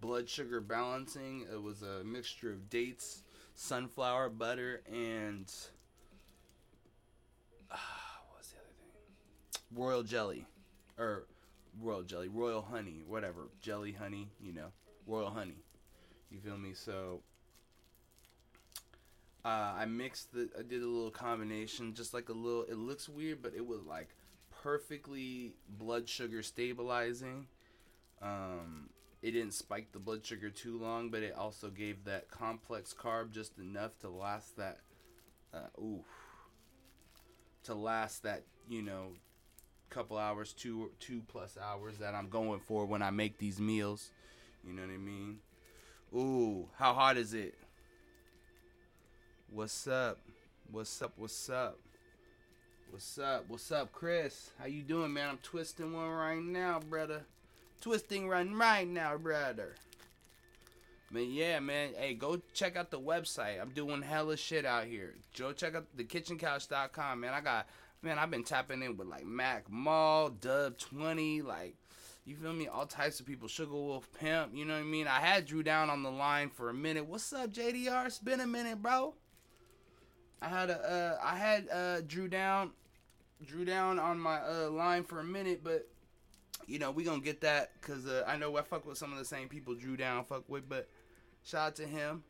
blood 0.00 0.28
sugar 0.28 0.60
balancing. 0.60 1.46
It 1.50 1.62
was 1.62 1.80
a 1.80 2.04
mixture 2.04 2.52
of 2.52 2.68
dates, 2.68 3.22
sunflower 3.54 4.28
butter, 4.28 4.82
and 4.86 5.50
what's 8.32 8.48
the 8.50 8.58
other 8.58 8.74
thing? 8.76 8.92
Royal 9.74 10.02
jelly, 10.02 10.44
or 10.98 11.26
royal 11.80 12.02
jelly, 12.02 12.28
royal 12.28 12.62
honey, 12.62 13.02
whatever, 13.06 13.48
jelly 13.60 13.92
honey, 13.92 14.28
you 14.40 14.52
know, 14.52 14.68
royal 15.06 15.30
honey. 15.30 15.62
You 16.30 16.40
feel 16.40 16.58
me? 16.58 16.74
So 16.74 17.20
uh, 19.44 19.74
I 19.78 19.86
mixed 19.86 20.32
the, 20.32 20.50
I 20.58 20.62
did 20.62 20.82
a 20.82 20.86
little 20.86 21.10
combination, 21.10 21.94
just 21.94 22.12
like 22.12 22.28
a 22.28 22.32
little. 22.32 22.64
It 22.64 22.76
looks 22.76 23.08
weird, 23.08 23.42
but 23.42 23.54
it 23.56 23.66
was 23.66 23.82
like 23.84 24.08
perfectly 24.62 25.54
blood 25.68 26.08
sugar 26.08 26.42
stabilizing. 26.42 27.46
Um, 28.20 28.90
it 29.22 29.32
didn't 29.32 29.54
spike 29.54 29.92
the 29.92 29.98
blood 29.98 30.24
sugar 30.26 30.50
too 30.50 30.78
long, 30.78 31.10
but 31.10 31.22
it 31.22 31.34
also 31.36 31.70
gave 31.70 32.04
that 32.04 32.30
complex 32.30 32.94
carb 32.94 33.30
just 33.30 33.58
enough 33.58 33.98
to 34.00 34.08
last 34.10 34.56
that, 34.56 34.80
uh, 35.54 35.80
ooh, 35.80 36.04
to 37.64 37.74
last 37.74 38.22
that 38.24 38.42
you 38.68 38.82
know, 38.82 39.12
couple 39.90 40.18
hours, 40.18 40.52
two 40.52 40.90
two 41.00 41.22
plus 41.28 41.56
hours 41.60 41.98
that 41.98 42.14
I'm 42.14 42.28
going 42.28 42.60
for 42.60 42.84
when 42.86 43.02
I 43.02 43.10
make 43.10 43.38
these 43.38 43.60
meals. 43.60 44.10
You 44.66 44.72
know 44.72 44.82
what 44.82 44.90
I 44.90 44.98
mean? 44.98 45.38
Ooh, 46.14 46.68
how 46.76 46.94
hot 46.94 47.16
is 47.16 47.34
it? 47.34 47.54
What's 49.50 49.86
up? 49.86 50.18
What's 50.70 51.00
up? 51.00 51.12
What's 51.16 51.50
up? 51.50 51.78
What's 52.90 53.18
up? 53.18 53.44
What's 53.48 53.70
up, 53.70 53.92
Chris? 53.92 54.50
How 54.58 54.66
you 54.66 54.82
doing, 54.82 55.12
man? 55.12 55.28
I'm 55.30 55.38
twisting 55.42 55.92
one 55.92 56.08
right 56.08 56.42
now, 56.42 56.80
brother. 56.80 57.22
Twisting 57.80 58.28
one 58.28 58.54
right 58.54 58.88
now, 58.88 59.16
brother. 59.16 59.74
Man, 61.10 61.30
yeah, 61.30 61.58
man. 61.60 61.90
Hey, 61.96 62.14
go 62.14 62.40
check 62.52 62.76
out 62.76 62.90
the 62.90 63.00
website. 63.00 63.60
I'm 63.60 63.70
doing 63.70 64.02
hella 64.02 64.36
shit 64.36 64.66
out 64.66 64.84
here. 64.84 65.14
Go 65.38 65.52
check 65.52 65.74
out 65.74 65.86
thekitchencouch.com, 65.96 67.20
man. 67.20 67.32
I 67.32 67.40
got, 67.40 67.66
man, 68.02 68.18
I've 68.18 68.30
been 68.30 68.44
tapping 68.44 68.82
in 68.82 68.96
with 68.96 69.08
like 69.08 69.26
Mac 69.26 69.70
Mall, 69.70 70.30
Dub 70.30 70.78
20, 70.78 71.42
like, 71.42 71.76
you 72.24 72.36
feel 72.36 72.52
me? 72.52 72.68
All 72.68 72.84
types 72.84 73.20
of 73.20 73.26
people. 73.26 73.48
Sugar 73.48 73.72
Wolf 73.72 74.08
Pimp, 74.20 74.54
you 74.54 74.66
know 74.66 74.74
what 74.74 74.80
I 74.80 74.84
mean? 74.84 75.06
I 75.08 75.20
had 75.20 75.46
Dru 75.46 75.62
Down 75.62 75.88
on 75.88 76.02
the 76.02 76.10
line 76.10 76.50
for 76.50 76.68
a 76.68 76.74
minute. 76.74 77.06
What's 77.06 77.32
up, 77.32 77.50
JDR? 77.50 78.06
It's 78.06 78.18
been 78.18 78.40
a 78.40 78.46
minute, 78.46 78.82
bro. 78.82 79.14
I 80.42 80.48
had 80.48 80.70
a, 80.70 80.78
uh, 80.78 81.18
I 81.24 81.36
had 81.36 81.68
uh, 81.72 82.00
Dru 82.02 82.28
Down, 82.28 82.72
Dru 83.44 83.64
Down 83.64 83.98
on 83.98 84.20
my 84.20 84.40
uh, 84.40 84.70
line 84.70 85.04
for 85.04 85.20
a 85.20 85.24
minute, 85.24 85.64
but 85.64 85.88
you 86.66 86.78
know 86.78 86.90
we 86.90 87.02
gonna 87.02 87.20
get 87.20 87.40
that 87.40 87.72
because 87.80 88.06
uh, 88.06 88.24
I 88.26 88.36
know 88.36 88.56
I 88.56 88.62
fuck 88.62 88.86
with 88.86 88.98
some 88.98 89.12
of 89.12 89.18
the 89.18 89.24
same 89.24 89.48
people 89.48 89.74
Dru 89.74 89.96
Down 89.96 90.24
fuck 90.24 90.48
with, 90.48 90.68
but 90.68 90.88
shout 91.42 91.68
out 91.68 91.76
to 91.76 91.86
him. 91.86 92.22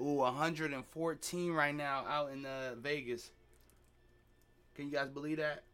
Ooh, 0.00 0.18
114 0.18 1.52
right 1.52 1.74
now 1.74 2.04
out 2.08 2.30
in 2.30 2.46
uh, 2.46 2.76
Vegas. 2.78 3.30
Can 4.78 4.86
you 4.86 4.92
guys 4.92 5.08
believe 5.08 5.38
that? 5.38 5.64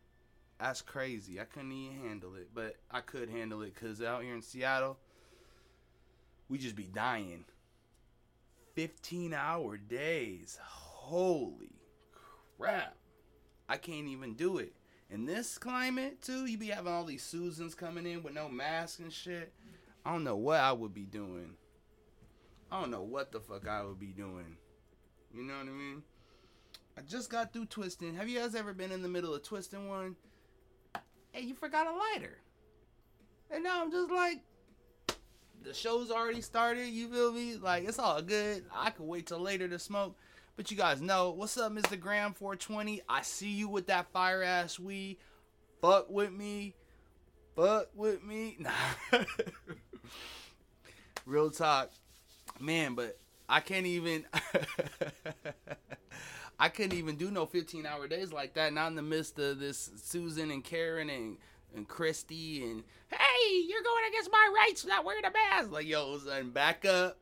That's 0.58 0.80
crazy. 0.80 1.38
I 1.38 1.44
couldn't 1.44 1.73
even 1.73 2.08
handle 2.08 2.37
it, 2.37 2.49
but 2.54 2.76
I 2.90 3.00
could 3.00 3.28
handle 3.28 3.61
it 3.61 3.75
because 3.75 4.00
out 4.00 4.23
here 4.23 4.34
in 4.34 4.40
Seattle, 4.40 4.96
we 6.49 6.56
just 6.56 6.75
be 6.75 6.84
dying. 6.84 7.44
15 8.73 9.34
hour 9.34 9.76
days 9.76 10.58
holy 10.62 11.76
crap. 12.56 12.96
I 13.68 13.76
can't 13.76 14.06
even 14.06 14.32
do 14.32 14.56
it. 14.56 14.73
In 15.11 15.26
this 15.26 15.58
climate, 15.58 16.23
too, 16.23 16.46
you 16.46 16.56
be 16.56 16.68
having 16.68 16.90
all 16.90 17.04
these 17.04 17.23
Susans 17.23 17.75
coming 17.75 18.06
in 18.06 18.23
with 18.23 18.32
no 18.32 18.49
mask 18.49 19.00
and 19.00 19.12
shit. 19.12 19.52
I 20.06 20.12
don't 20.12 20.25
know 20.25 20.37
what 20.37 20.61
I 20.61 20.73
would 20.73 20.94
be 20.94 21.04
doing. 21.04 21.50
I 22.73 22.80
don't 22.80 22.90
know 22.90 23.02
what 23.02 23.32
the 23.32 23.40
fuck 23.40 23.68
I 23.68 23.84
would 23.84 24.00
be 24.00 24.14
doing. 24.16 24.56
You 25.34 25.42
know 25.42 25.58
what 25.58 25.68
I 25.68 25.73
mean? 25.73 26.02
I 26.96 27.00
just 27.02 27.30
got 27.30 27.52
through 27.52 27.66
twisting. 27.66 28.14
Have 28.14 28.28
you 28.28 28.38
guys 28.38 28.54
ever 28.54 28.72
been 28.72 28.92
in 28.92 29.02
the 29.02 29.08
middle 29.08 29.34
of 29.34 29.42
twisting 29.42 29.88
one? 29.88 30.16
Hey, 31.32 31.42
you 31.42 31.54
forgot 31.54 31.86
a 31.86 31.92
lighter. 31.92 32.38
And 33.50 33.64
now 33.64 33.82
I'm 33.82 33.90
just 33.90 34.10
like, 34.10 34.40
the 35.62 35.74
show's 35.74 36.10
already 36.10 36.40
started. 36.40 36.88
You 36.88 37.08
feel 37.08 37.32
me? 37.32 37.56
Like, 37.56 37.84
it's 37.88 37.98
all 37.98 38.22
good. 38.22 38.64
I 38.72 38.90
can 38.90 39.06
wait 39.06 39.26
till 39.26 39.40
later 39.40 39.68
to 39.68 39.78
smoke. 39.78 40.16
But 40.56 40.70
you 40.70 40.76
guys 40.76 41.00
know, 41.00 41.30
what's 41.30 41.58
up, 41.58 41.72
Mr. 41.72 41.98
Graham 41.98 42.32
420? 42.32 43.02
I 43.08 43.22
see 43.22 43.50
you 43.50 43.68
with 43.68 43.88
that 43.88 44.06
fire 44.12 44.42
ass 44.42 44.78
weed. 44.78 45.18
Fuck 45.80 46.08
with 46.08 46.32
me. 46.32 46.74
Fuck 47.56 47.88
with 47.94 48.22
me. 48.22 48.58
Nah. 49.12 49.24
Real 51.26 51.50
talk. 51.50 51.90
Man, 52.60 52.94
but 52.94 53.18
I 53.48 53.60
can't 53.60 53.86
even 53.86 54.26
I 56.58 56.68
couldn't 56.68 56.96
even 56.96 57.16
do 57.16 57.30
no 57.30 57.46
15 57.46 57.87
hour 57.87 58.06
days 58.06 58.32
like 58.32 58.54
that, 58.54 58.73
not 58.73 58.88
in 58.88 58.94
the 58.94 59.02
midst 59.02 59.38
of 59.38 59.58
this 59.58 59.90
Susan 59.96 60.50
and 60.50 60.62
Karen 60.62 61.11
and 61.11 61.37
and 61.75 61.88
Christy 61.88 62.62
and 62.62 62.84
hey, 63.11 63.64
you're 63.66 63.82
going 63.82 64.04
against 64.08 64.30
my 64.30 64.52
rights 64.54 64.87
not 64.87 65.04
wearing 65.04 65.25
a 65.25 65.30
mask. 65.30 65.73
Like, 65.73 65.87
yo, 65.87 66.18
son, 66.18 66.50
back 66.50 66.84
up. 66.84 67.18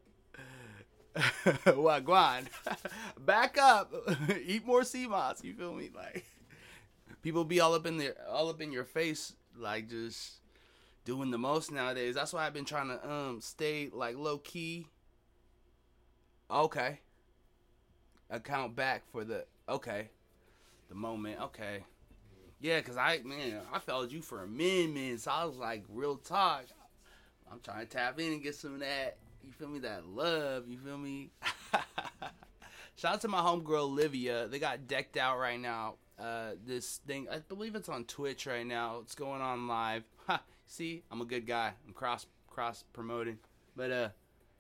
Wagwan. 1.15 2.47
Back 3.19 3.59
up. 3.59 3.93
Eat 4.47 4.67
more 4.67 4.83
sea 4.83 5.07
moss. 5.07 5.45
You 5.45 5.53
feel 5.53 5.75
me? 5.75 5.91
Like 5.95 6.25
people 7.23 7.45
be 7.45 7.61
all 7.61 7.75
up 7.75 7.87
in 7.87 7.99
there, 7.99 8.15
all 8.31 8.49
up 8.49 8.63
in 8.63 8.73
your 8.73 8.85
face, 8.85 9.35
like 9.57 9.91
just 9.91 10.41
doing 11.05 11.31
the 11.31 11.39
most 11.39 11.71
nowadays. 11.71 12.15
That's 12.15 12.33
why 12.33 12.47
I've 12.47 12.55
been 12.55 12.65
trying 12.65 12.89
to 12.89 13.11
um 13.11 13.41
stay 13.43 13.91
like 13.93 14.17
low 14.17 14.39
key. 14.39 14.87
Okay. 16.51 17.01
Account 18.33 18.75
back 18.75 19.03
for 19.13 19.25
the 19.25 19.45
okay, 19.69 20.09
the 20.89 20.97
moment. 20.97 21.41
Okay. 21.41 21.85
Yeah, 22.61 22.81
cause 22.81 22.97
I 22.97 23.21
man, 23.25 23.61
I 23.73 23.79
followed 23.79 24.11
you 24.11 24.23
for 24.23 24.43
a 24.43 24.49
minute, 24.49 25.21
so 25.21 25.31
I 25.31 25.45
was 25.45 25.57
like, 25.57 25.85
real 25.89 26.17
talk. 26.17 26.65
I'm 27.51 27.61
trying 27.61 27.81
to 27.81 27.87
tap 27.87 28.19
in 28.19 28.33
and 28.33 28.43
get 28.43 28.55
some 28.55 28.75
of 28.75 28.81
that 28.81 29.19
you 29.45 29.53
feel 29.53 29.69
me? 29.69 29.81
That 29.81 30.07
love, 30.07 30.69
you 30.69 30.79
feel 30.79 30.99
me? 30.99 31.31
Shout 32.97 33.15
out 33.15 33.21
to 33.23 33.29
my 33.29 33.41
homegirl 33.41 33.83
Olivia. 33.83 34.49
They 34.49 34.59
got 34.59 34.87
decked 34.87 35.17
out 35.17 35.39
right 35.39 35.59
now. 35.59 35.95
Uh, 36.19 36.53
this 36.65 37.01
thing, 37.07 37.27
I 37.31 37.39
believe 37.39 37.75
it's 37.75 37.89
on 37.89 38.05
Twitch 38.05 38.47
right 38.47 38.67
now. 38.67 38.99
It's 39.03 39.15
going 39.15 39.41
on 39.41 39.67
live. 39.67 40.05
Ha, 40.27 40.41
see, 40.67 41.03
I'm 41.11 41.21
a 41.21 41.25
good 41.25 41.47
guy. 41.47 41.73
I'm 41.87 41.93
cross 41.93 42.27
cross 42.49 42.85
promoting, 42.93 43.39
but 43.75 43.91
uh, 43.91 44.09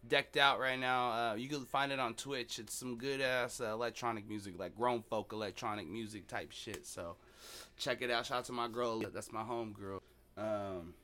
decked 0.06 0.36
out 0.36 0.58
right 0.58 0.78
now. 0.78 1.12
Uh, 1.12 1.34
you 1.34 1.48
can 1.48 1.64
find 1.64 1.92
it 1.92 1.98
on 1.98 2.14
Twitch. 2.14 2.58
It's 2.58 2.74
some 2.74 2.96
good 2.96 3.20
ass 3.20 3.60
uh, 3.60 3.72
electronic 3.72 4.28
music, 4.28 4.58
like 4.58 4.76
grown 4.76 5.02
folk 5.02 5.32
electronic 5.32 5.88
music 5.88 6.26
type 6.26 6.52
shit. 6.52 6.86
So 6.86 7.16
check 7.76 8.02
it 8.02 8.10
out. 8.10 8.26
Shout 8.26 8.38
out 8.38 8.44
to 8.46 8.52
my 8.52 8.68
girl. 8.68 9.02
That's 9.12 9.32
my 9.32 9.42
homegirl. 9.42 10.00
Um, 10.36 10.94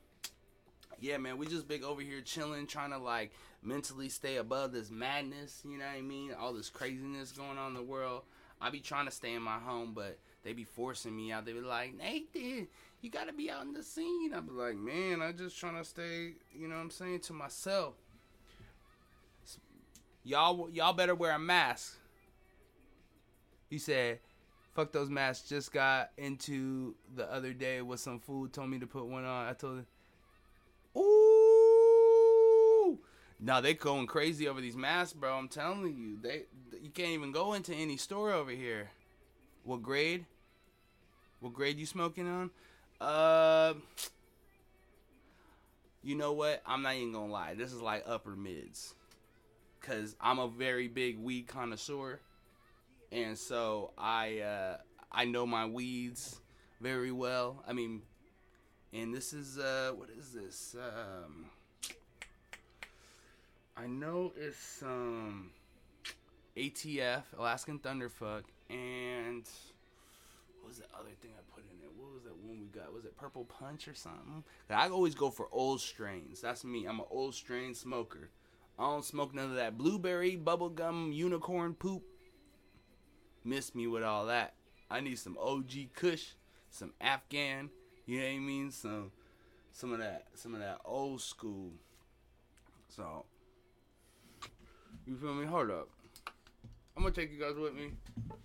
yeah, 0.99 1.17
man, 1.17 1.37
we 1.37 1.47
just 1.47 1.67
big 1.67 1.83
over 1.83 2.01
here 2.01 2.21
chilling, 2.21 2.67
trying 2.67 2.91
to 2.91 2.97
like 2.97 3.31
mentally 3.63 4.09
stay 4.09 4.37
above 4.37 4.71
this 4.71 4.91
madness. 4.91 5.61
You 5.65 5.77
know 5.77 5.85
what 5.85 5.97
I 5.97 6.01
mean? 6.01 6.33
All 6.39 6.53
this 6.53 6.69
craziness 6.69 7.31
going 7.31 7.57
on 7.57 7.69
in 7.69 7.73
the 7.75 7.83
world. 7.83 8.23
I 8.61 8.69
be 8.69 8.81
trying 8.81 9.05
to 9.05 9.11
stay 9.11 9.33
in 9.33 9.41
my 9.41 9.57
home, 9.57 9.93
but 9.93 10.19
they 10.43 10.51
be 10.51 10.65
forcing 10.65 11.15
me 11.15 11.31
out. 11.31 11.45
They 11.45 11.53
be 11.53 11.61
like, 11.61 11.95
Nathan, 11.97 12.67
you 13.01 13.09
gotta 13.09 13.31
be 13.31 13.49
out 13.49 13.63
in 13.63 13.71
the 13.71 13.83
scene. 13.83 14.33
I 14.33 14.41
be 14.41 14.51
like, 14.51 14.75
man, 14.75 15.21
I 15.21 15.31
just 15.31 15.57
trying 15.57 15.77
to 15.77 15.85
stay. 15.85 16.33
You 16.51 16.67
know 16.67 16.75
what 16.75 16.81
I'm 16.81 16.91
saying 16.91 17.21
to 17.21 17.33
myself. 17.33 17.93
Y'all, 20.29 20.69
y'all 20.71 20.93
better 20.93 21.15
wear 21.15 21.31
a 21.31 21.39
mask. 21.39 21.97
He 23.67 23.79
said, 23.79 24.19
"Fuck 24.75 24.91
those 24.91 25.09
masks." 25.09 25.49
Just 25.49 25.73
got 25.73 26.11
into 26.19 26.93
the 27.15 27.25
other 27.33 27.51
day 27.51 27.81
with 27.81 27.99
some 27.99 28.19
food. 28.19 28.53
Told 28.53 28.69
me 28.69 28.77
to 28.77 28.85
put 28.85 29.07
one 29.07 29.25
on. 29.25 29.47
I 29.47 29.53
told 29.53 29.79
him 29.79 29.87
Ooh. 30.95 32.99
now 33.39 33.59
they 33.59 33.73
going 33.73 34.05
crazy 34.05 34.47
over 34.47 34.61
these 34.61 34.75
masks, 34.75 35.13
bro. 35.13 35.35
I'm 35.35 35.47
telling 35.47 35.97
you, 35.97 36.19
they 36.21 36.43
you 36.79 36.91
can't 36.91 37.09
even 37.09 37.31
go 37.31 37.53
into 37.53 37.73
any 37.73 37.97
store 37.97 38.31
over 38.31 38.51
here. 38.51 38.91
What 39.63 39.81
grade? 39.81 40.27
What 41.39 41.53
grade 41.53 41.79
you 41.79 41.87
smoking 41.87 42.27
on? 42.27 42.51
Uh, 43.01 43.73
you 46.03 46.13
know 46.13 46.33
what? 46.33 46.61
I'm 46.67 46.83
not 46.83 46.93
even 46.93 47.13
gonna 47.13 47.31
lie. 47.31 47.55
This 47.55 47.73
is 47.73 47.81
like 47.81 48.03
upper 48.05 48.35
mids, 48.35 48.93
cause 49.89 50.15
I'm 50.21 50.39
a 50.39 50.47
very 50.47 50.87
big 50.87 51.17
weed 51.17 51.47
connoisseur, 51.47 52.19
and 53.11 53.37
so 53.37 53.91
I 53.97 54.39
uh, 54.39 54.77
I 55.11 55.25
know 55.25 55.47
my 55.47 55.65
weeds 55.65 56.39
very 56.79 57.11
well. 57.11 57.63
I 57.67 57.73
mean, 57.73 58.03
and 58.93 59.13
this 59.13 59.33
is 59.33 59.57
uh 59.57 59.91
what 59.95 60.09
is 60.09 60.31
this? 60.31 60.75
Um 60.79 61.45
i 63.77 63.87
know 63.87 64.33
it's 64.35 64.83
um 64.83 65.51
atf 66.57 67.23
alaskan 67.37 67.79
thunderfuck 67.79 68.43
and 68.69 69.47
what 70.59 70.67
was 70.67 70.79
the 70.79 70.85
other 70.93 71.15
thing 71.21 71.31
i 71.33 71.55
put 71.55 71.63
in 71.63 71.77
it? 71.81 71.89
What 71.97 72.13
was 72.13 72.23
that 72.23 72.35
one 72.35 72.59
we 72.59 72.67
got? 72.67 72.93
Was 72.93 73.05
it 73.05 73.15
purple 73.17 73.45
punch 73.45 73.87
or 73.87 73.93
something? 73.95 74.43
I 74.69 74.89
always 74.89 75.15
go 75.15 75.31
for 75.31 75.47
old 75.51 75.79
strains. 75.79 76.41
That's 76.41 76.65
me. 76.65 76.85
I'm 76.85 76.99
an 76.99 77.05
old 77.09 77.33
strain 77.33 77.73
smoker 77.73 78.29
i 78.79 78.83
don't 78.83 79.05
smoke 79.05 79.35
none 79.35 79.51
of 79.51 79.55
that 79.55 79.77
blueberry 79.77 80.35
bubblegum 80.35 81.13
unicorn 81.13 81.73
poop 81.75 82.01
miss 83.43 83.75
me 83.75 83.85
with 83.85 84.03
all 84.03 84.25
that 84.25 84.55
i 84.89 84.99
need 84.99 85.19
some 85.19 85.37
og 85.37 85.65
kush 85.93 86.33
some 86.71 86.93
afghan 87.01 87.69
you 88.09 88.17
know 88.17 88.25
what 88.25 88.33
I 88.33 88.39
mean? 88.39 88.71
Some 88.71 89.11
some 89.71 89.93
of 89.93 89.99
that 89.99 90.25
some 90.33 90.55
of 90.55 90.61
that 90.61 90.79
old 90.83 91.21
school. 91.21 91.73
So 92.87 93.23
you 95.05 95.15
feel 95.15 95.35
me? 95.35 95.45
Hold 95.45 95.69
up. 95.69 95.89
I'm 96.97 97.03
gonna 97.03 97.13
take 97.13 97.31
you 97.31 97.39
guys 97.39 97.53
with 97.55 97.75
me. 97.75 97.91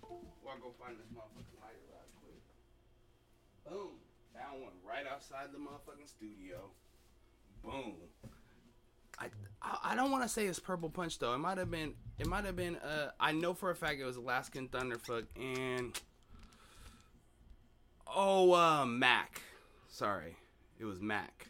Or 0.03 0.53
I 0.53 0.61
go 0.61 0.69
find 0.79 0.93
this 0.99 1.09
motherfucking 1.09 1.57
lighter 1.57 1.81
quick. 2.21 3.73
Boom. 3.73 3.97
Found 4.35 4.61
one 4.61 4.77
right 4.87 5.07
outside 5.11 5.47
the 5.51 5.57
motherfucking 5.57 6.09
studio. 6.09 6.69
Boom. 7.63 7.95
I 9.19 9.27
I, 9.61 9.95
don't 9.95 10.11
want 10.11 10.23
to 10.23 10.29
say 10.29 10.45
it's 10.45 10.59
Purple 10.59 10.89
Punch 10.89 11.19
though. 11.19 11.33
It 11.33 11.39
might 11.39 11.57
have 11.57 11.71
been. 11.71 11.93
It 12.19 12.27
might 12.27 12.45
have 12.45 12.55
been. 12.55 12.75
Uh, 12.77 13.11
I 13.19 13.31
know 13.31 13.53
for 13.53 13.71
a 13.71 13.75
fact 13.75 13.99
it 13.99 14.05
was 14.05 14.17
Alaskan 14.17 14.67
Thunderfuck 14.67 15.25
and 15.35 15.99
oh, 18.07 18.53
uh, 18.53 18.85
Mac. 18.85 19.41
Sorry, 19.87 20.35
it 20.79 20.85
was 20.85 21.01
Mac, 21.01 21.47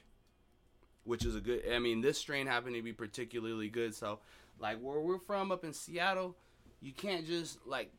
which 1.03 1.25
is 1.25 1.35
a 1.35 1.41
good. 1.41 1.63
I 1.71 1.79
mean, 1.79 2.01
this 2.01 2.17
strain 2.17 2.47
happened 2.47 2.75
to 2.75 2.81
be 2.81 2.93
particularly 2.93 3.69
good. 3.69 3.95
So, 3.95 4.19
like 4.59 4.79
where 4.79 4.99
we're 4.99 5.19
from 5.19 5.51
up 5.51 5.63
in 5.63 5.73
Seattle, 5.73 6.35
you 6.81 6.93
can't 6.93 7.25
just 7.25 7.59
like 7.65 7.91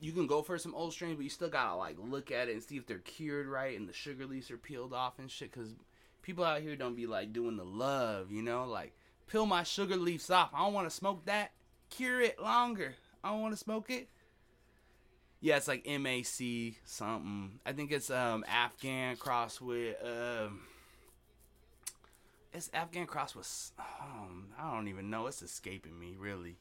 you 0.00 0.12
can 0.12 0.26
go 0.26 0.42
for 0.42 0.58
some 0.58 0.74
old 0.74 0.92
strains, 0.92 1.16
but 1.16 1.24
you 1.24 1.30
still 1.30 1.48
gotta 1.48 1.76
like 1.76 1.96
look 1.98 2.30
at 2.30 2.48
it 2.48 2.52
and 2.52 2.62
see 2.62 2.76
if 2.76 2.86
they're 2.86 2.98
cured 2.98 3.46
right 3.46 3.78
and 3.78 3.88
the 3.88 3.92
sugar 3.92 4.26
leaves 4.26 4.50
are 4.50 4.58
peeled 4.58 4.92
off 4.92 5.18
and 5.18 5.30
shit. 5.30 5.52
Cause 5.52 5.74
people 6.22 6.44
out 6.44 6.62
here 6.62 6.76
don't 6.76 6.96
be 6.96 7.06
like 7.06 7.32
doing 7.32 7.56
the 7.56 7.64
love, 7.64 8.30
you 8.30 8.42
know, 8.42 8.64
like 8.64 8.94
peel 9.26 9.46
my 9.46 9.62
sugar 9.62 9.96
leaves 9.96 10.30
off. 10.30 10.50
I 10.54 10.64
don't 10.64 10.74
want 10.74 10.88
to 10.88 10.94
smoke 10.94 11.24
that. 11.26 11.52
Cure 11.90 12.20
it 12.20 12.40
longer. 12.40 12.94
I 13.22 13.30
don't 13.30 13.42
want 13.42 13.54
to 13.54 13.58
smoke 13.58 13.90
it. 13.90 14.08
Yeah, 15.40 15.56
it's 15.56 15.68
like 15.68 15.86
MAC 15.86 16.76
something. 16.84 17.60
I 17.66 17.72
think 17.72 17.92
it's 17.92 18.10
um 18.10 18.44
Afghan 18.48 19.16
cross 19.16 19.60
with 19.60 19.96
um. 20.02 20.60
It's 22.52 22.70
Afghan 22.72 23.06
cross 23.06 23.34
with. 23.34 23.72
Um, 23.78 24.48
I 24.58 24.74
don't 24.74 24.88
even 24.88 25.10
know. 25.10 25.26
It's 25.26 25.42
escaping 25.42 25.98
me 25.98 26.14
really. 26.18 26.56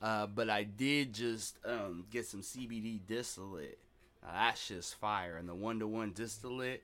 Uh, 0.00 0.26
but 0.26 0.50
I 0.50 0.64
did 0.64 1.12
just 1.14 1.58
um, 1.64 2.04
get 2.10 2.26
some 2.26 2.42
CBD 2.42 3.00
distillate. 3.06 3.78
That's 4.22 4.68
just 4.68 4.94
fire. 4.96 5.36
And 5.36 5.48
the 5.48 5.54
one 5.54 5.78
to 5.78 5.86
one 5.86 6.12
distillate, 6.12 6.82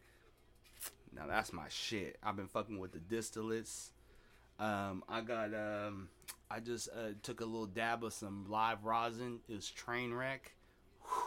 now 1.15 1.27
that's 1.27 1.53
my 1.53 1.69
shit. 1.69 2.17
I've 2.23 2.37
been 2.37 2.49
fucking 2.49 2.79
with 2.79 2.93
the 2.93 2.99
distillates. 2.99 3.91
Um, 4.61 5.03
I 5.09 5.23
got, 5.23 5.55
um, 5.55 6.09
I 6.51 6.61
just 6.61 6.91
uh, 6.91 7.13
took 7.23 7.41
a 7.41 7.45
little 7.47 7.67
dab 7.67 8.05
of 8.05 8.13
some 8.13 8.45
live 8.49 8.85
rosin. 8.85 9.41
It 9.49 9.55
was 9.55 9.71
train 9.71 10.13
wreck. 10.13 10.53
Whew. 11.03 11.23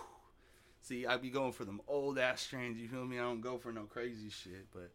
See, 0.82 1.08
I 1.08 1.18
be 1.18 1.32
going 1.32 1.52
for 1.52 1.66
them 1.66 1.82
old 1.88 2.20
ass 2.20 2.42
strains. 2.42 2.78
You 2.78 2.88
feel 2.88 3.06
me? 3.06 3.18
I 3.18 3.24
don't 3.24 3.42
go 3.42 3.58
for 3.58 3.72
no 3.72 3.84
crazy 3.84 4.30
shit, 4.30 4.68
but 4.72 4.92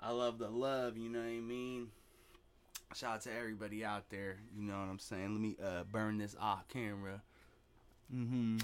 I 0.00 0.12
love 0.12 0.38
the 0.38 0.48
love. 0.48 0.96
You 0.96 1.10
know 1.10 1.18
what 1.18 1.26
I 1.26 1.40
mean? 1.40 1.88
Shout 2.94 3.16
out 3.16 3.20
to 3.22 3.36
everybody 3.36 3.84
out 3.84 4.08
there. 4.08 4.38
You 4.56 4.62
know 4.62 4.78
what 4.78 4.88
I'm 4.88 4.98
saying? 4.98 5.32
Let 5.32 5.40
me 5.40 5.56
uh, 5.62 5.82
burn 5.92 6.16
this 6.16 6.34
off 6.40 6.66
camera. 6.68 7.20
Mm-hmm. 8.14 8.58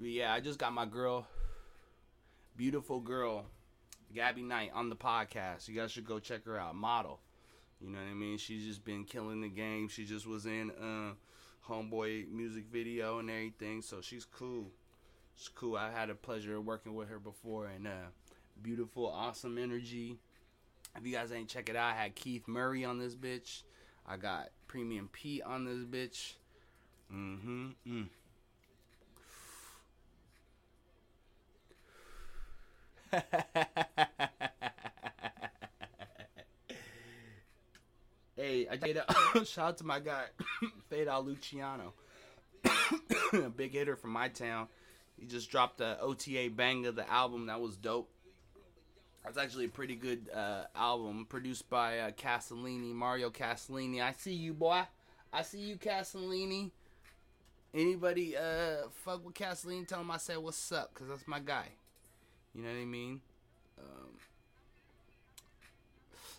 Yeah, 0.00 0.32
I 0.32 0.40
just 0.40 0.58
got 0.58 0.72
my 0.72 0.86
girl, 0.86 1.26
beautiful 2.56 3.00
girl, 3.00 3.44
Gabby 4.14 4.42
Knight 4.42 4.70
on 4.74 4.88
the 4.88 4.96
podcast. 4.96 5.68
You 5.68 5.74
guys 5.74 5.90
should 5.90 6.06
go 6.06 6.18
check 6.18 6.44
her 6.44 6.58
out. 6.58 6.74
Model. 6.74 7.20
You 7.80 7.90
know 7.90 7.98
what 7.98 8.10
I 8.10 8.14
mean? 8.14 8.38
She's 8.38 8.66
just 8.66 8.84
been 8.84 9.04
killing 9.04 9.40
the 9.40 9.48
game. 9.48 9.88
She 9.88 10.04
just 10.04 10.26
was 10.26 10.46
in 10.46 10.70
uh 10.70 11.14
Homeboy 11.68 12.30
music 12.30 12.64
video 12.70 13.18
and 13.18 13.30
everything. 13.30 13.82
So 13.82 14.00
she's 14.00 14.24
cool. 14.24 14.70
She's 15.36 15.48
cool. 15.48 15.76
I 15.76 15.90
had 15.90 16.10
a 16.10 16.14
pleasure 16.14 16.60
working 16.60 16.94
with 16.94 17.08
her 17.08 17.18
before 17.18 17.66
and 17.66 17.86
uh 17.86 18.10
beautiful, 18.62 19.06
awesome 19.06 19.56
energy. 19.56 20.18
If 20.96 21.06
you 21.06 21.12
guys 21.12 21.32
ain't 21.32 21.48
check 21.48 21.68
it 21.68 21.76
out, 21.76 21.92
I 21.92 21.94
had 21.94 22.14
Keith 22.14 22.48
Murray 22.48 22.84
on 22.84 22.98
this 22.98 23.14
bitch. 23.14 23.62
I 24.06 24.16
got 24.16 24.50
Premium 24.66 25.08
Pete 25.12 25.42
on 25.42 25.64
this 25.64 25.84
bitch. 25.84 26.34
Mm-hmm. 27.14 27.68
Mm. 27.86 28.08
Hey, 38.36 38.68
I 38.70 38.76
did 38.76 38.96
a 38.98 39.44
shout 39.44 39.68
out 39.68 39.78
to 39.78 39.84
my 39.84 40.00
guy 40.00 40.26
Fade 40.88 41.08
Luciano, 41.22 41.94
a 43.32 43.50
big 43.50 43.72
hitter 43.72 43.96
from 43.96 44.10
my 44.10 44.28
town. 44.28 44.68
He 45.18 45.26
just 45.26 45.50
dropped 45.50 45.78
the 45.78 46.00
OTA 46.00 46.50
banger, 46.54 46.92
the 46.92 47.10
album 47.10 47.46
that 47.46 47.60
was 47.60 47.76
dope. 47.76 48.08
That's 49.24 49.36
actually 49.36 49.66
a 49.66 49.68
pretty 49.70 49.96
good 49.96 50.30
uh, 50.34 50.64
album 50.74 51.26
produced 51.28 51.68
by 51.68 51.98
uh, 51.98 52.10
Castellini, 52.12 52.94
Mario 52.94 53.28
Castellini. 53.30 54.00
I 54.00 54.12
see 54.12 54.32
you, 54.32 54.54
boy. 54.54 54.82
I 55.32 55.42
see 55.42 55.60
you, 55.60 55.76
Castellini. 55.76 56.70
Anybody 57.74 58.36
uh, 58.36 58.88
fuck 59.04 59.24
with 59.24 59.34
Castellini, 59.34 59.86
tell 59.86 60.00
him 60.00 60.10
I 60.10 60.16
said 60.16 60.38
what's 60.38 60.72
up, 60.72 60.94
because 60.94 61.08
that's 61.08 61.28
my 61.28 61.38
guy. 61.38 61.66
You 62.54 62.62
know 62.62 62.68
what 62.68 62.80
I 62.80 62.84
mean? 62.84 63.20
Um, 63.78 64.08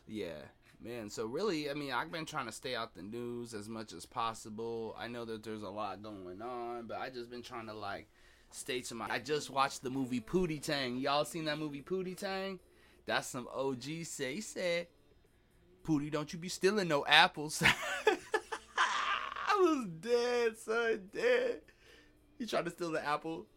yeah, 0.08 0.39
man. 0.84 1.10
So, 1.10 1.26
really, 1.26 1.69
I 1.69 1.74
mean, 1.74 1.91
I've 1.91 2.12
been 2.12 2.26
trying 2.26 2.47
to 2.47 2.52
stay 2.52 2.76
out 2.76 2.93
the 2.95 3.02
news 3.02 3.54
as 3.54 3.69
much 3.69 3.93
as 3.93 4.06
possible. 4.06 4.95
I 5.00 5.08
know 5.08 5.26
that 5.26 5.43
there's 5.43 5.63
a 5.63 5.69
lot 5.69 6.04
going 6.04 6.41
on, 6.41 6.88
but 6.88 6.97
I 6.97 7.10
just 7.10 7.30
been 7.30 7.41
trying 7.41 7.67
to, 7.67 7.74
like, 7.74 8.08
stay 8.52 8.82
to 8.82 8.95
my. 8.95 9.08
I 9.10 9.19
just 9.19 9.50
watched 9.50 9.84
the 9.84 9.89
movie 9.89 10.19
Pootie 10.19 10.62
Tang. 10.62 10.97
Y'all 10.97 11.26
seen 11.26 11.45
that 11.45 11.58
movie 11.58 11.82
Pootie 11.82 12.17
Tang? 12.17 12.60
That's 13.06 13.28
some 13.28 13.47
OG 13.54 14.04
say 14.04 14.39
said. 14.41 14.88
Pootie, 15.84 16.12
don't 16.12 16.32
you 16.32 16.38
be 16.38 16.50
stealing 16.50 16.88
no 16.88 17.06
apples. 17.06 17.63
I 18.08 19.58
was 19.60 19.88
dead, 20.00 20.58
son, 20.58 21.10
dead. 21.13 21.62
He 22.38 22.45
tried 22.45 22.65
to 22.65 22.71
steal 22.71 22.91
the 22.91 23.06
apple. 23.06 23.47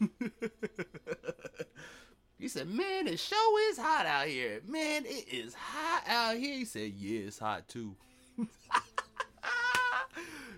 he 2.38 2.48
said, 2.48 2.68
Man, 2.68 3.06
it 3.06 3.18
show 3.18 3.58
is 3.70 3.78
hot 3.78 4.06
out 4.06 4.26
here. 4.26 4.60
Man, 4.66 5.04
it 5.06 5.28
is 5.32 5.54
hot 5.54 6.04
out 6.06 6.36
here. 6.36 6.58
He 6.58 6.64
said, 6.64 6.92
Yeah, 6.92 7.26
it's 7.26 7.38
hot 7.38 7.68
too. 7.68 7.96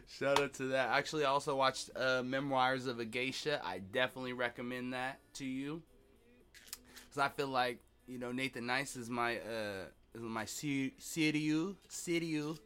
Shout 0.08 0.40
out 0.40 0.54
to 0.54 0.68
that. 0.68 0.88
Actually, 0.90 1.24
I 1.24 1.28
also 1.28 1.56
watched 1.56 1.90
uh, 1.94 2.22
Memoirs 2.22 2.86
of 2.86 3.00
a 3.00 3.04
Geisha. 3.04 3.60
I 3.64 3.78
definitely 3.78 4.32
recommend 4.32 4.94
that 4.94 5.18
to 5.34 5.44
you. 5.44 5.82
Cause 7.12 7.18
I 7.18 7.28
feel 7.28 7.48
like 7.48 7.80
you 8.06 8.18
know 8.18 8.30
Nathan 8.30 8.66
Nice 8.66 8.94
is 8.94 9.08
my 9.08 9.36
uh 9.38 9.86
is 10.14 10.20
my 10.20 10.44
Siriu 10.44 11.74
Siriu. 11.88 12.58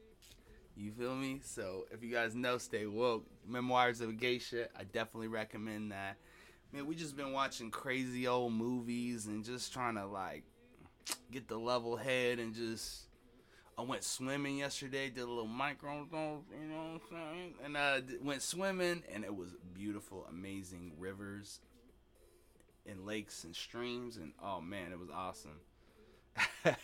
You 0.77 0.93
feel 0.93 1.15
me? 1.15 1.41
So 1.45 1.87
if 1.93 2.03
you 2.03 2.11
guys 2.13 2.35
know, 2.35 2.59
stay 2.59 2.87
woke. 2.87 3.27
Memoirs 3.47 4.01
of 4.01 4.11
a 4.11 4.13
Geisha. 4.13 4.69
I 4.79 4.85
definitely 4.85 5.29
recommend 5.29 5.93
that. 5.93 6.17
Man, 6.73 6.87
we 6.87 6.95
just 6.95 7.17
been 7.17 7.33
watching 7.33 7.71
crazy 7.71 8.27
old 8.29 8.53
movies 8.53 9.27
and 9.27 9.45
just 9.45 9.73
trying 9.73 9.97
to 9.97 10.07
like 10.07 10.45
get 11.31 11.49
the 11.49 11.59
level 11.59 11.97
head 11.97 12.39
and 12.39 12.55
just 12.55 13.07
I 13.81 13.83
went 13.83 14.05
swimming 14.05 14.59
yesterday, 14.59 15.09
did 15.09 15.23
a 15.23 15.27
little 15.27 15.47
micro, 15.47 16.07
you 16.13 16.69
know 16.69 16.77
what 16.77 16.85
I'm 16.85 17.01
saying? 17.11 17.55
And 17.65 17.77
uh, 17.79 18.01
went 18.23 18.43
swimming, 18.43 19.03
and 19.11 19.25
it 19.25 19.35
was 19.35 19.57
beautiful, 19.73 20.27
amazing 20.29 20.93
rivers 20.99 21.61
and 22.87 23.07
lakes 23.07 23.45
and 23.45 23.57
streams, 23.57 24.19
and 24.19 24.33
oh 24.43 24.61
man, 24.61 24.93
it 24.93 24.99
was 24.99 25.09
awesome. 25.09 25.61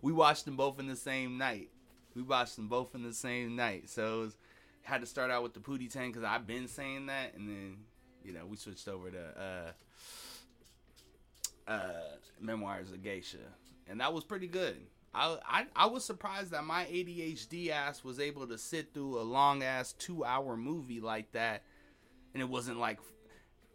we 0.00 0.12
watched 0.12 0.44
them 0.44 0.54
both 0.54 0.78
in 0.78 0.86
the 0.86 0.94
same 0.94 1.38
night. 1.38 1.70
We 2.14 2.22
watched 2.22 2.54
them 2.54 2.68
both 2.68 2.94
in 2.94 3.02
the 3.02 3.12
same 3.12 3.56
night, 3.56 3.90
so 3.90 4.20
it 4.20 4.24
was, 4.26 4.36
had 4.86 5.00
to 5.00 5.06
start 5.06 5.32
out 5.32 5.42
with 5.42 5.52
the 5.52 5.60
Pootie 5.60 5.92
Tang 5.92 6.10
because 6.10 6.22
I've 6.22 6.46
been 6.46 6.68
saying 6.68 7.06
that, 7.06 7.34
and 7.34 7.48
then 7.48 7.76
you 8.24 8.32
know 8.32 8.46
we 8.46 8.56
switched 8.56 8.86
over 8.86 9.10
to 9.10 9.74
uh, 11.68 11.70
uh, 11.70 12.16
Memoirs 12.40 12.92
of 12.92 13.02
Geisha, 13.02 13.38
and 13.88 14.00
that 14.00 14.12
was 14.14 14.22
pretty 14.22 14.46
good. 14.46 14.76
I, 15.12 15.38
I 15.44 15.66
I 15.74 15.86
was 15.86 16.04
surprised 16.04 16.52
that 16.52 16.64
my 16.64 16.84
ADHD 16.84 17.70
ass 17.70 18.04
was 18.04 18.20
able 18.20 18.46
to 18.46 18.56
sit 18.56 18.94
through 18.94 19.18
a 19.18 19.22
long 19.24 19.64
ass 19.64 19.92
two 19.92 20.24
hour 20.24 20.56
movie 20.56 21.00
like 21.00 21.32
that, 21.32 21.64
and 22.32 22.40
it 22.40 22.48
wasn't 22.48 22.78
like 22.78 23.00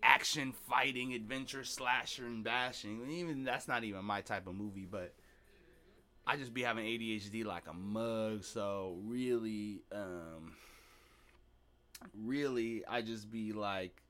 action, 0.01 0.53
fighting, 0.69 1.13
adventure, 1.13 1.65
slasher, 1.65 2.25
and 2.25 2.43
bashing. 2.43 3.09
Even 3.09 3.43
that's 3.43 3.67
not 3.67 3.83
even 3.83 4.05
my 4.05 4.21
type 4.21 4.47
of 4.47 4.55
movie, 4.55 4.87
but 4.89 5.13
I 6.25 6.37
just 6.37 6.53
be 6.53 6.63
having 6.63 6.85
ADHD 6.85 7.43
like 7.43 7.67
a 7.67 7.73
mug. 7.73 8.45
So 8.45 8.97
really, 9.03 9.81
um, 9.91 10.53
really, 12.13 12.83
I 12.87 13.01
just 13.01 13.29
be 13.31 13.53
like, 13.53 14.01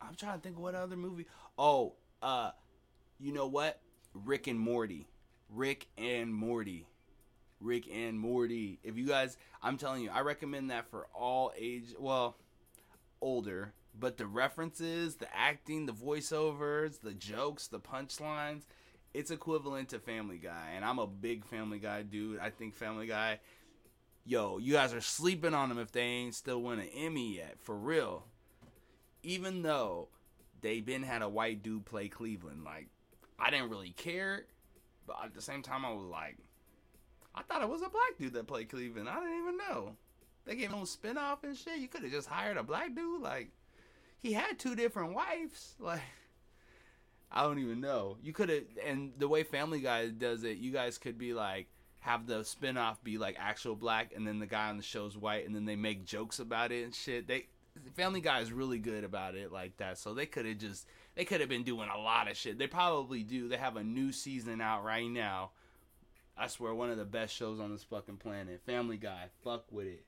I'm 0.00 0.14
trying 0.14 0.38
to 0.38 0.42
think 0.42 0.58
what 0.58 0.74
other 0.74 0.96
movie. 0.96 1.26
Oh, 1.58 1.94
uh, 2.22 2.50
you 3.18 3.32
know 3.32 3.46
what? 3.46 3.80
Rick 4.14 4.46
and 4.46 4.58
Morty. 4.58 5.06
Rick 5.50 5.88
and 5.98 6.32
Morty. 6.34 6.86
Rick 7.60 7.84
and 7.92 8.18
Morty. 8.18 8.78
If 8.82 8.96
you 8.96 9.06
guys, 9.06 9.36
I'm 9.62 9.76
telling 9.76 10.02
you, 10.02 10.10
I 10.10 10.20
recommend 10.20 10.70
that 10.70 10.90
for 10.90 11.06
all 11.14 11.52
age, 11.56 11.94
well, 11.98 12.36
older, 13.20 13.74
but 13.98 14.16
the 14.16 14.26
references, 14.26 15.16
the 15.16 15.28
acting, 15.36 15.86
the 15.86 15.92
voiceovers, 15.92 17.00
the 17.00 17.12
jokes, 17.12 17.66
the 17.68 17.80
punchlines, 17.80 18.62
it's 19.12 19.30
equivalent 19.30 19.90
to 19.90 19.98
Family 19.98 20.38
Guy. 20.38 20.70
And 20.74 20.84
I'm 20.84 20.98
a 20.98 21.06
big 21.06 21.44
Family 21.44 21.78
Guy 21.78 22.02
dude. 22.02 22.38
I 22.38 22.50
think 22.50 22.74
Family 22.74 23.06
Guy, 23.06 23.40
yo, 24.30 24.58
you 24.58 24.72
guys 24.72 24.94
are 24.94 25.00
sleeping 25.00 25.54
on 25.54 25.68
them 25.68 25.78
if 25.78 25.90
they 25.90 26.02
ain't 26.02 26.36
still 26.36 26.62
win 26.62 26.78
an 26.78 26.88
Emmy 26.94 27.34
yet, 27.34 27.56
for 27.60 27.76
real. 27.76 28.24
Even 29.24 29.62
though 29.62 30.08
they 30.60 30.80
been 30.80 31.02
had 31.02 31.22
a 31.22 31.28
white 31.28 31.64
dude 31.64 31.84
play 31.84 32.08
Cleveland. 32.08 32.62
Like, 32.64 32.86
I 33.40 33.50
didn't 33.50 33.70
really 33.70 33.90
care, 33.90 34.44
but 35.04 35.16
at 35.24 35.34
the 35.34 35.42
same 35.42 35.62
time, 35.62 35.84
I 35.84 35.92
was 35.92 36.04
like, 36.04 36.36
I 37.34 37.42
thought 37.42 37.62
it 37.62 37.68
was 37.68 37.82
a 37.82 37.88
black 37.88 38.18
dude 38.18 38.34
that 38.34 38.46
played 38.46 38.68
Cleveland. 38.68 39.08
I 39.08 39.16
didn't 39.16 39.40
even 39.40 39.56
know. 39.56 39.96
They 40.44 40.54
gave 40.54 40.70
him 40.70 40.80
a 40.80 40.82
spinoff 40.82 41.42
and 41.42 41.56
shit. 41.56 41.78
You 41.78 41.88
could 41.88 42.02
have 42.02 42.12
just 42.12 42.28
hired 42.28 42.56
a 42.56 42.62
black 42.62 42.94
dude. 42.94 43.20
Like, 43.20 43.50
he 44.20 44.32
had 44.32 44.58
two 44.58 44.76
different 44.76 45.12
wives. 45.12 45.74
Like, 45.80 46.02
I 47.32 47.42
don't 47.42 47.60
even 47.60 47.80
know. 47.80 48.16
You 48.22 48.32
could 48.32 48.48
have, 48.48 48.64
and 48.84 49.12
the 49.16 49.28
way 49.28 49.44
Family 49.44 49.80
Guy 49.80 50.08
does 50.08 50.42
it, 50.42 50.58
you 50.58 50.72
guys 50.72 50.98
could 50.98 51.16
be 51.16 51.32
like, 51.32 51.68
have 52.00 52.26
the 52.26 52.40
spinoff 52.40 52.96
be 53.02 53.18
like 53.18 53.36
actual 53.38 53.76
black, 53.76 54.12
and 54.14 54.26
then 54.26 54.38
the 54.38 54.46
guy 54.46 54.68
on 54.68 54.76
the 54.76 54.82
show's 54.82 55.16
white, 55.16 55.46
and 55.46 55.54
then 55.54 55.64
they 55.64 55.76
make 55.76 56.04
jokes 56.04 56.38
about 56.38 56.72
it 56.72 56.84
and 56.84 56.94
shit. 56.94 57.28
They 57.28 57.46
Family 57.94 58.20
Guy 58.20 58.40
is 58.40 58.52
really 58.52 58.78
good 58.78 59.04
about 59.04 59.34
it 59.34 59.52
like 59.52 59.76
that. 59.78 59.98
So 59.98 60.14
they 60.14 60.26
could 60.26 60.46
have 60.46 60.58
just 60.58 60.86
they 61.14 61.24
could 61.24 61.40
have 61.40 61.48
been 61.48 61.62
doing 61.62 61.88
a 61.88 61.98
lot 61.98 62.30
of 62.30 62.36
shit. 62.36 62.58
They 62.58 62.66
probably 62.66 63.22
do. 63.22 63.48
They 63.48 63.56
have 63.56 63.76
a 63.76 63.84
new 63.84 64.12
season 64.12 64.60
out 64.60 64.84
right 64.84 65.08
now. 65.08 65.50
I 66.36 66.46
swear, 66.46 66.74
one 66.74 66.90
of 66.90 66.96
the 66.96 67.04
best 67.04 67.34
shows 67.34 67.60
on 67.60 67.70
this 67.70 67.84
fucking 67.84 68.16
planet. 68.16 68.62
Family 68.64 68.96
Guy. 68.96 69.26
Fuck 69.44 69.70
with 69.70 69.86
it. 69.86 70.04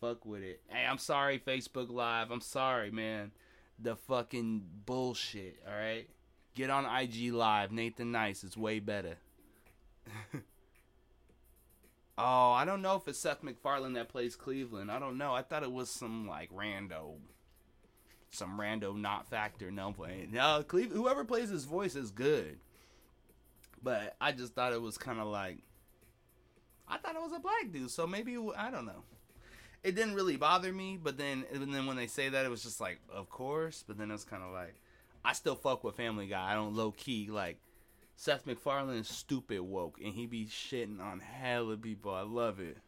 Fuck 0.00 0.26
with 0.26 0.42
it. 0.42 0.60
Hey, 0.68 0.84
I'm 0.84 0.98
sorry, 0.98 1.38
Facebook 1.38 1.90
Live. 1.90 2.30
I'm 2.30 2.40
sorry, 2.40 2.90
man. 2.90 3.32
The 3.78 3.96
fucking 3.96 4.64
bullshit. 4.84 5.62
All 5.66 5.74
right. 5.74 6.08
Get 6.54 6.70
on 6.70 6.84
IG 6.84 7.32
Live. 7.32 7.72
Nathan 7.72 8.12
Nice. 8.12 8.44
It's 8.44 8.56
way 8.56 8.80
better. 8.80 9.16
Oh, 12.18 12.52
I 12.52 12.64
don't 12.64 12.82
know 12.82 12.96
if 12.96 13.08
it's 13.08 13.18
Seth 13.18 13.42
MacFarlane 13.42 13.94
that 13.94 14.10
plays 14.10 14.36
Cleveland. 14.36 14.90
I 14.90 14.98
don't 14.98 15.16
know. 15.16 15.32
I 15.32 15.42
thought 15.42 15.62
it 15.62 15.72
was 15.72 15.88
some 15.88 16.28
like 16.28 16.52
rando, 16.52 17.14
some 18.30 18.58
rando 18.58 18.94
not 18.94 19.28
factor. 19.28 19.70
No. 19.70 19.94
No. 20.30 20.64
Whoever 20.68 21.24
plays 21.24 21.48
his 21.48 21.64
voice 21.64 21.96
is 21.96 22.10
good. 22.10 22.58
But 23.82 24.14
I 24.20 24.32
just 24.32 24.54
thought 24.54 24.74
it 24.74 24.82
was 24.82 24.98
kind 24.98 25.18
of 25.18 25.26
like, 25.26 25.58
I 26.86 26.98
thought 26.98 27.16
it 27.16 27.22
was 27.22 27.32
a 27.32 27.40
black 27.40 27.72
dude. 27.72 27.90
So 27.90 28.06
maybe 28.06 28.36
I 28.56 28.70
don't 28.70 28.86
know. 28.86 29.04
It 29.82 29.96
didn't 29.96 30.14
really 30.14 30.36
bother 30.36 30.72
me, 30.72 30.98
but 31.02 31.18
then 31.18 31.44
and 31.52 31.74
then 31.74 31.86
when 31.86 31.96
they 31.96 32.06
say 32.06 32.28
that, 32.28 32.44
it 32.44 32.50
was 32.50 32.62
just 32.62 32.80
like, 32.80 33.00
of 33.12 33.30
course. 33.30 33.82
But 33.88 33.96
then 33.96 34.10
it's 34.10 34.22
kind 34.24 34.42
of 34.42 34.52
like, 34.52 34.74
I 35.24 35.32
still 35.32 35.56
fuck 35.56 35.82
with 35.82 35.96
Family 35.96 36.26
Guy. 36.26 36.52
I 36.52 36.54
don't 36.54 36.76
low 36.76 36.92
key 36.92 37.30
like 37.30 37.58
Seth 38.16 38.46
MacFarlane 38.46 38.98
is 38.98 39.08
stupid 39.08 39.60
woke, 39.60 39.98
and 40.02 40.14
he 40.14 40.26
be 40.26 40.46
shitting 40.46 41.00
on 41.00 41.20
hella 41.20 41.76
people. 41.76 42.14
I 42.14 42.22
love 42.22 42.60
it. 42.60 42.78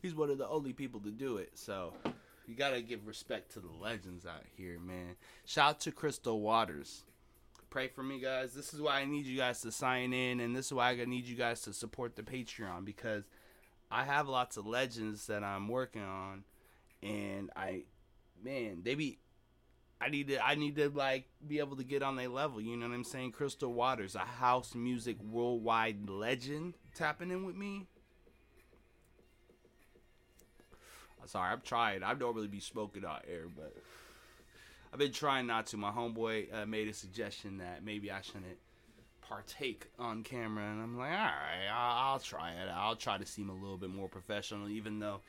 He's 0.00 0.14
one 0.14 0.30
of 0.30 0.38
the 0.38 0.48
only 0.48 0.72
people 0.72 1.00
to 1.00 1.10
do 1.10 1.36
it, 1.36 1.58
so 1.58 1.92
you 2.46 2.54
gotta 2.54 2.80
give 2.80 3.06
respect 3.06 3.52
to 3.52 3.60
the 3.60 3.70
legends 3.80 4.24
out 4.24 4.44
here, 4.56 4.78
man. 4.80 5.16
Shout 5.44 5.70
out 5.70 5.80
to 5.80 5.92
Crystal 5.92 6.40
Waters. 6.40 7.04
Pray 7.68 7.88
for 7.88 8.02
me, 8.02 8.18
guys. 8.18 8.54
This 8.54 8.72
is 8.72 8.80
why 8.80 9.00
I 9.00 9.04
need 9.04 9.26
you 9.26 9.36
guys 9.36 9.60
to 9.60 9.70
sign 9.70 10.12
in, 10.12 10.40
and 10.40 10.56
this 10.56 10.66
is 10.66 10.72
why 10.72 10.90
I 10.90 11.04
need 11.04 11.26
you 11.26 11.36
guys 11.36 11.60
to 11.62 11.72
support 11.72 12.16
the 12.16 12.22
Patreon 12.22 12.84
because 12.84 13.24
I 13.90 14.04
have 14.04 14.26
lots 14.26 14.56
of 14.56 14.66
legends 14.66 15.26
that 15.26 15.44
I'm 15.44 15.68
working 15.68 16.02
on, 16.02 16.44
and 17.02 17.50
I, 17.54 17.82
man, 18.42 18.80
they 18.82 18.94
be 18.94 19.18
I 20.00 20.08
need 20.08 20.28
to 20.28 20.44
I 20.44 20.54
need 20.54 20.76
to 20.76 20.88
like 20.88 21.26
be 21.46 21.58
able 21.58 21.76
to 21.76 21.84
get 21.84 22.02
on 22.02 22.16
their 22.16 22.28
level. 22.28 22.60
You 22.60 22.76
know 22.76 22.88
what 22.88 22.94
I'm 22.94 23.04
saying? 23.04 23.32
Crystal 23.32 23.72
Waters, 23.72 24.14
a 24.14 24.20
house 24.20 24.74
music 24.74 25.16
worldwide 25.22 26.08
legend, 26.08 26.74
tapping 26.94 27.30
in 27.30 27.44
with 27.44 27.56
me. 27.56 27.86
Sorry, 31.26 31.52
I've 31.52 31.62
tried. 31.62 32.02
I 32.02 32.14
don't 32.14 32.34
really 32.34 32.48
be 32.48 32.60
smoking 32.60 33.04
out 33.04 33.24
air, 33.30 33.44
but 33.54 33.76
I've 34.92 34.98
been 34.98 35.12
trying 35.12 35.46
not 35.46 35.66
to. 35.68 35.76
My 35.76 35.92
homeboy 35.92 36.52
uh, 36.52 36.66
made 36.66 36.88
a 36.88 36.92
suggestion 36.94 37.58
that 37.58 37.84
maybe 37.84 38.10
I 38.10 38.20
shouldn't 38.20 38.58
partake 39.20 39.86
on 39.98 40.24
camera, 40.24 40.64
and 40.64 40.82
I'm 40.82 40.98
like, 40.98 41.10
all 41.10 41.16
right, 41.16 41.68
I'll, 41.72 42.12
I'll 42.12 42.18
try 42.18 42.50
it. 42.50 42.68
I'll 42.74 42.96
try 42.96 43.16
to 43.16 43.26
seem 43.26 43.48
a 43.48 43.54
little 43.54 43.76
bit 43.76 43.90
more 43.90 44.08
professional, 44.08 44.68
even 44.68 44.98
though, 44.98 45.20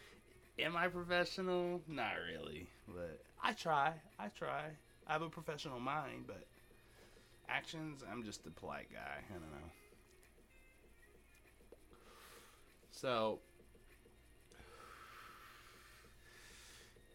am 0.57 0.75
I 0.75 0.88
professional? 0.88 1.81
Not 1.88 2.13
really, 2.34 2.65
but 2.88 3.21
I 3.43 3.54
try. 3.54 3.93
I 4.19 4.27
try. 4.27 4.65
I 5.08 5.13
have 5.13 5.21
a 5.21 5.30
professional 5.30 5.80
mind, 5.80 6.25
but 6.27 6.45
actions, 7.49 8.04
I'm 8.10 8.23
just 8.23 8.45
a 8.45 8.51
polite 8.51 8.88
guy. 8.91 9.23
I 9.30 9.34
don't 9.34 9.41
know. 9.41 9.69
So, 12.91 13.39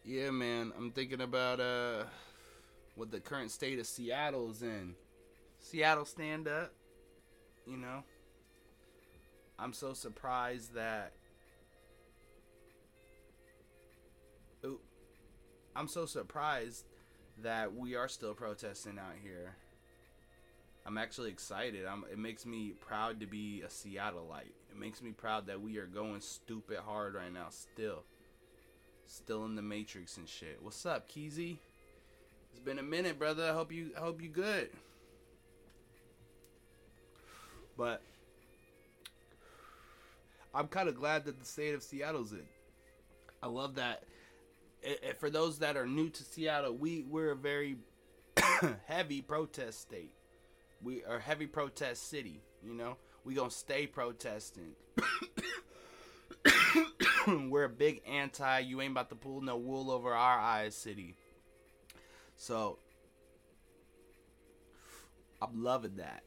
yeah, 0.03 0.31
man, 0.31 0.73
I'm 0.77 0.91
thinking 0.91 1.21
about 1.21 1.59
uh 1.59 2.03
what 2.95 3.11
the 3.11 3.19
current 3.19 3.51
state 3.51 3.79
of 3.79 3.87
Seattle's 3.87 4.63
in. 4.63 4.95
Seattle 5.59 6.05
stand 6.05 6.47
up, 6.47 6.73
you 7.65 7.77
know. 7.77 8.03
I'm 9.59 9.73
so 9.73 9.93
surprised 9.93 10.73
that 10.73 11.13
I'm 15.77 15.87
so 15.87 16.07
surprised 16.07 16.85
that 17.43 17.75
we 17.75 17.93
are 17.95 18.07
still 18.07 18.33
protesting 18.33 18.97
out 18.97 19.13
here. 19.21 19.55
I'm 20.87 20.97
actually 20.97 21.29
excited. 21.29 21.85
I'm, 21.85 22.03
it 22.11 22.17
makes 22.17 22.47
me 22.47 22.73
proud 22.79 23.19
to 23.19 23.27
be 23.27 23.61
a 23.61 23.67
Seattleite. 23.67 24.55
It 24.71 24.79
makes 24.79 25.03
me 25.03 25.11
proud 25.11 25.45
that 25.45 25.61
we 25.61 25.77
are 25.77 25.85
going 25.85 26.21
stupid 26.21 26.79
hard 26.79 27.13
right 27.13 27.31
now. 27.31 27.49
Still, 27.49 28.01
still 29.05 29.45
in 29.45 29.55
the 29.55 29.61
Matrix 29.61 30.17
and 30.17 30.27
shit. 30.27 30.57
What's 30.63 30.83
up, 30.83 31.11
Keezy? 31.11 31.57
It's 32.49 32.59
been 32.59 32.79
a 32.79 32.83
minute, 32.83 33.19
brother. 33.19 33.47
I 33.47 33.53
hope 33.53 33.71
you 33.71 33.91
I 33.95 33.99
hope 33.99 34.19
you 34.19 34.29
good. 34.29 34.71
But 37.77 38.01
I'm 40.55 40.69
kind 40.69 40.89
of 40.89 40.95
glad 40.95 41.25
that 41.25 41.37
the 41.37 41.45
state 41.45 41.75
of 41.75 41.83
Seattle's 41.83 42.31
in. 42.31 42.47
I 43.43 43.47
love 43.47 43.75
that 43.75 44.01
for 45.17 45.29
those 45.29 45.59
that 45.59 45.77
are 45.77 45.85
new 45.85 46.09
to 46.09 46.23
Seattle, 46.23 46.73
we 46.73 47.03
we're 47.03 47.31
a 47.31 47.35
very 47.35 47.77
heavy 48.87 49.21
protest 49.21 49.81
state. 49.81 50.13
We 50.81 51.03
are 51.03 51.19
heavy 51.19 51.47
protest 51.47 52.09
city. 52.09 52.41
You 52.63 52.73
know, 52.73 52.97
we 53.23 53.33
gonna 53.33 53.51
stay 53.51 53.87
protesting. 53.87 54.73
we're 57.49 57.65
a 57.65 57.69
big 57.69 58.01
anti. 58.07 58.59
You 58.59 58.81
ain't 58.81 58.91
about 58.91 59.09
to 59.09 59.15
pull 59.15 59.41
no 59.41 59.57
wool 59.57 59.91
over 59.91 60.13
our 60.13 60.39
eyes 60.39 60.75
city. 60.75 61.15
So 62.35 62.79
I'm 65.41 65.63
loving 65.63 65.97
that. 65.97 66.23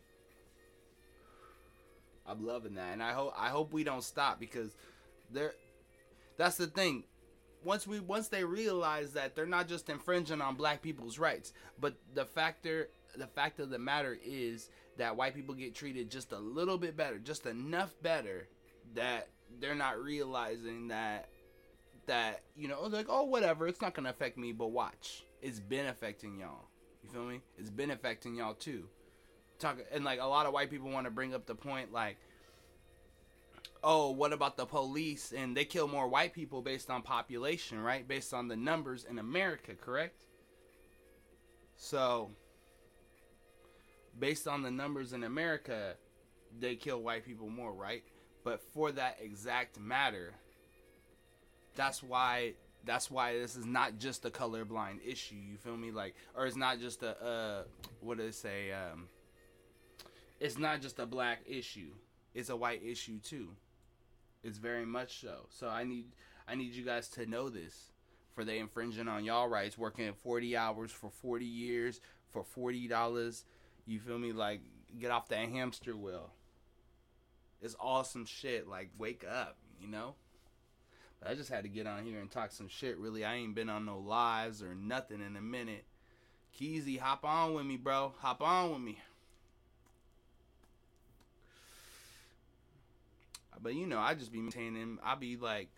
I'm 2.27 2.46
loving 2.46 2.75
that, 2.75 2.92
and 2.92 3.03
I 3.03 3.12
hope 3.12 3.35
I 3.37 3.49
hope 3.49 3.73
we 3.73 3.85
don't 3.85 4.05
stop 4.05 4.38
because 4.38 4.77
there. 5.31 5.55
That's 6.37 6.57
the 6.57 6.68
thing 6.68 7.05
once 7.64 7.87
we 7.87 8.01
once 8.01 8.29
they 8.29 8.44
realize 8.44 9.12
that 9.12 9.35
they're 9.35 9.46
not 9.46 9.68
just 9.68 9.88
infringing 9.88 10.40
on 10.40 10.55
black 10.55 10.83
people's 10.83 11.18
rights, 11.18 11.53
but 11.79 11.96
the 12.14 12.25
factor 12.25 12.88
the 13.16 13.27
fact 13.27 13.61
of 13.61 13.70
the 13.70 13.79
matter 13.79 14.18
is 14.25 14.70
that 14.96 15.16
white 15.16 15.35
people 15.35 15.55
get 15.55 15.75
treated 15.75 16.11
just 16.11 16.33
a 16.33 16.38
little 16.38 16.79
bit 16.79 16.96
better, 16.96 17.18
just 17.18 17.46
enough 17.46 17.94
better 18.03 18.49
that 18.94 19.29
they're 19.61 19.75
not 19.75 20.01
realizing 20.01 20.88
that 20.88 21.29
that 22.07 22.42
you 22.57 22.66
know 22.66 22.83
like 22.85 23.07
oh 23.09 23.25
whatever 23.25 23.68
it's 23.68 23.81
not 23.81 23.94
gonna 23.94 24.11
affect 24.11 24.38
me 24.38 24.53
but 24.53 24.68
watch. 24.68 25.25
It's 25.42 25.61
been 25.61 25.87
affecting 25.87 26.38
y'all. 26.38 26.68
You 27.03 27.11
feel 27.11 27.25
me? 27.25 27.40
It's 27.59 27.70
been 27.70 27.90
affecting 27.90 28.37
y'all 28.37 28.55
too. 28.55 28.85
Talk 29.59 29.79
and 29.92 30.05
like 30.05 30.20
a 30.20 30.27
lot 30.27 30.46
of 30.46 30.53
white 30.53 30.70
people 30.70 30.90
want 30.90 31.07
to 31.07 31.11
bring 31.11 31.35
up 31.35 31.46
the 31.46 31.55
point 31.55 31.92
like 31.92 32.16
oh, 33.82 34.10
what 34.10 34.32
about 34.32 34.56
the 34.56 34.66
police? 34.66 35.32
And 35.36 35.56
they 35.56 35.64
kill 35.64 35.88
more 35.88 36.08
white 36.08 36.32
people 36.32 36.62
based 36.62 36.90
on 36.90 37.02
population, 37.02 37.82
right? 37.82 38.06
Based 38.06 38.34
on 38.34 38.48
the 38.48 38.56
numbers 38.56 39.04
in 39.08 39.18
America, 39.18 39.74
correct? 39.74 40.24
So, 41.76 42.30
based 44.18 44.46
on 44.46 44.62
the 44.62 44.70
numbers 44.70 45.12
in 45.12 45.24
America, 45.24 45.94
they 46.58 46.76
kill 46.76 47.02
white 47.02 47.24
people 47.24 47.48
more, 47.48 47.72
right? 47.72 48.02
But 48.44 48.60
for 48.72 48.92
that 48.92 49.18
exact 49.22 49.78
matter, 49.78 50.34
that's 51.76 52.02
why 52.02 52.54
that's 52.84 53.10
why 53.10 53.38
this 53.38 53.56
is 53.56 53.66
not 53.66 53.98
just 53.98 54.24
a 54.24 54.30
colorblind 54.30 55.06
issue. 55.06 55.36
You 55.36 55.56
feel 55.58 55.76
me? 55.76 55.90
Like, 55.90 56.14
or 56.34 56.46
it's 56.46 56.56
not 56.56 56.80
just 56.80 57.02
a 57.02 57.22
uh, 57.22 57.62
what 58.00 58.18
do 58.18 58.24
they 58.24 58.30
say? 58.30 58.72
Um, 58.72 59.08
it's 60.38 60.58
not 60.58 60.80
just 60.80 60.98
a 60.98 61.06
black 61.06 61.40
issue. 61.46 61.90
It's 62.34 62.48
a 62.48 62.56
white 62.56 62.82
issue 62.82 63.18
too. 63.18 63.50
It's 64.42 64.59
very 64.59 64.87
much 64.87 65.20
so. 65.20 65.46
So 65.50 65.68
I 65.68 65.85
need 65.85 66.07
I 66.48 66.55
need 66.55 66.74
you 66.74 66.85
guys 66.85 67.09
to 67.11 67.26
know 67.26 67.48
this. 67.48 67.92
For 68.35 68.44
they 68.44 68.59
infringing 68.59 69.09
on 69.09 69.24
y'all 69.24 69.48
rights, 69.48 69.76
working 69.76 70.12
40 70.12 70.57
hours 70.57 70.92
for 70.92 71.11
40 71.11 71.44
years 71.44 72.00
for 72.31 72.44
$40. 72.44 73.44
You 73.87 73.98
feel 73.98 74.18
me? 74.18 74.33
Like 74.33 74.61
get 74.98 75.11
off 75.11 75.29
that 75.29 75.48
hamster 75.48 75.96
wheel. 75.96 76.31
It's 77.61 77.76
awesome 77.79 78.24
shit. 78.24 78.68
Like 78.68 78.90
wake 78.98 79.24
up, 79.29 79.57
you 79.81 79.88
know? 79.88 80.14
But 81.20 81.31
I 81.31 81.35
just 81.35 81.50
had 81.50 81.64
to 81.64 81.68
get 81.68 81.87
on 81.87 82.05
here 82.05 82.20
and 82.20 82.31
talk 82.31 82.53
some 82.53 82.68
shit. 82.68 82.98
Really, 82.98 83.24
I 83.24 83.35
ain't 83.35 83.55
been 83.55 83.68
on 83.68 83.85
no 83.85 83.98
lives 83.98 84.62
or 84.62 84.74
nothing 84.74 85.20
in 85.20 85.37
a 85.37 85.42
minute. 85.42 85.85
Keezy, 86.59 86.98
hop 86.98 87.24
on 87.24 87.55
with 87.55 87.66
me, 87.66 87.76
bro. 87.76 88.14
Hop 88.20 88.42
on 88.42 88.72
with 88.72 88.81
me. 88.81 88.98
But 93.62 93.75
you 93.75 93.87
know, 93.87 93.99
I 93.99 94.14
just 94.14 94.33
be 94.33 94.40
maintaining. 94.40 94.99
I 95.05 95.14
be 95.14 95.37
like 95.37 95.68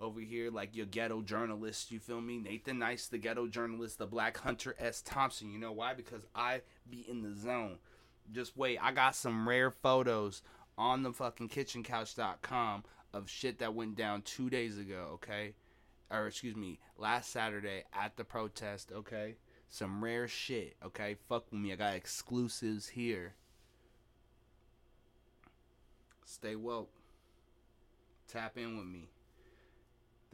over 0.00 0.20
here, 0.20 0.50
like 0.50 0.74
your 0.74 0.86
ghetto 0.86 1.22
journalist. 1.22 1.90
You 1.90 2.00
feel 2.00 2.20
me? 2.20 2.38
Nathan 2.38 2.78
Nice, 2.78 3.06
the 3.06 3.18
ghetto 3.18 3.46
journalist, 3.46 3.98
the 3.98 4.06
Black 4.06 4.38
Hunter 4.38 4.74
S. 4.78 5.02
Thompson. 5.02 5.50
You 5.50 5.58
know 5.58 5.72
why? 5.72 5.94
Because 5.94 6.22
I 6.34 6.62
be 6.90 7.04
in 7.08 7.22
the 7.22 7.34
zone. 7.34 7.78
Just 8.32 8.56
wait, 8.56 8.78
I 8.80 8.92
got 8.92 9.16
some 9.16 9.48
rare 9.48 9.70
photos 9.70 10.42
on 10.78 11.02
the 11.02 11.12
fucking 11.12 11.48
kitchencouch.com 11.48 12.84
of 13.12 13.28
shit 13.28 13.58
that 13.58 13.74
went 13.74 13.96
down 13.96 14.22
two 14.22 14.48
days 14.48 14.78
ago. 14.78 15.10
Okay, 15.14 15.54
or 16.10 16.26
excuse 16.26 16.56
me, 16.56 16.78
last 16.96 17.30
Saturday 17.30 17.84
at 17.92 18.16
the 18.16 18.24
protest. 18.24 18.92
Okay, 18.92 19.36
some 19.68 20.02
rare 20.02 20.28
shit. 20.28 20.76
Okay, 20.84 21.16
fuck 21.28 21.50
with 21.50 21.60
me. 21.60 21.72
I 21.72 21.76
got 21.76 21.94
exclusives 21.94 22.88
here. 22.88 23.34
Stay 26.24 26.56
woke. 26.56 27.01
Tap 28.28 28.56
in 28.56 28.76
with 28.76 28.86
me. 28.86 29.08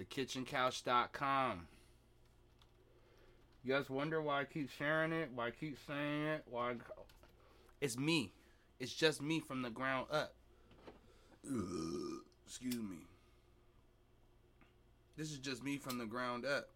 TheKitchenCouch.com. 0.00 1.66
You 3.64 3.72
guys 3.74 3.90
wonder 3.90 4.22
why 4.22 4.40
I 4.40 4.44
keep 4.44 4.70
sharing 4.70 5.12
it? 5.12 5.30
Why 5.34 5.48
I 5.48 5.50
keep 5.50 5.76
saying 5.86 6.26
it? 6.26 6.44
Why? 6.48 6.74
It's 7.80 7.98
me. 7.98 8.32
It's 8.78 8.92
just 8.92 9.20
me 9.20 9.40
from 9.40 9.62
the 9.62 9.70
ground 9.70 10.06
up. 10.12 10.34
Excuse 12.46 12.76
me. 12.76 12.98
This 15.16 15.32
is 15.32 15.38
just 15.38 15.64
me 15.64 15.76
from 15.76 15.98
the 15.98 16.06
ground 16.06 16.46
up. 16.46 16.68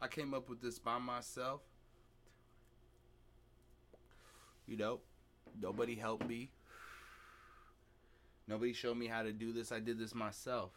I 0.00 0.08
came 0.08 0.32
up 0.32 0.48
with 0.48 0.62
this 0.62 0.78
by 0.78 0.98
myself. 0.98 1.60
You 4.66 4.78
know, 4.78 5.00
nobody 5.60 5.94
helped 5.94 6.26
me. 6.26 6.50
Nobody 8.46 8.72
showed 8.72 8.96
me 8.96 9.06
how 9.06 9.22
to 9.22 9.32
do 9.32 9.52
this. 9.52 9.72
I 9.72 9.80
did 9.80 9.98
this 9.98 10.14
myself. 10.14 10.72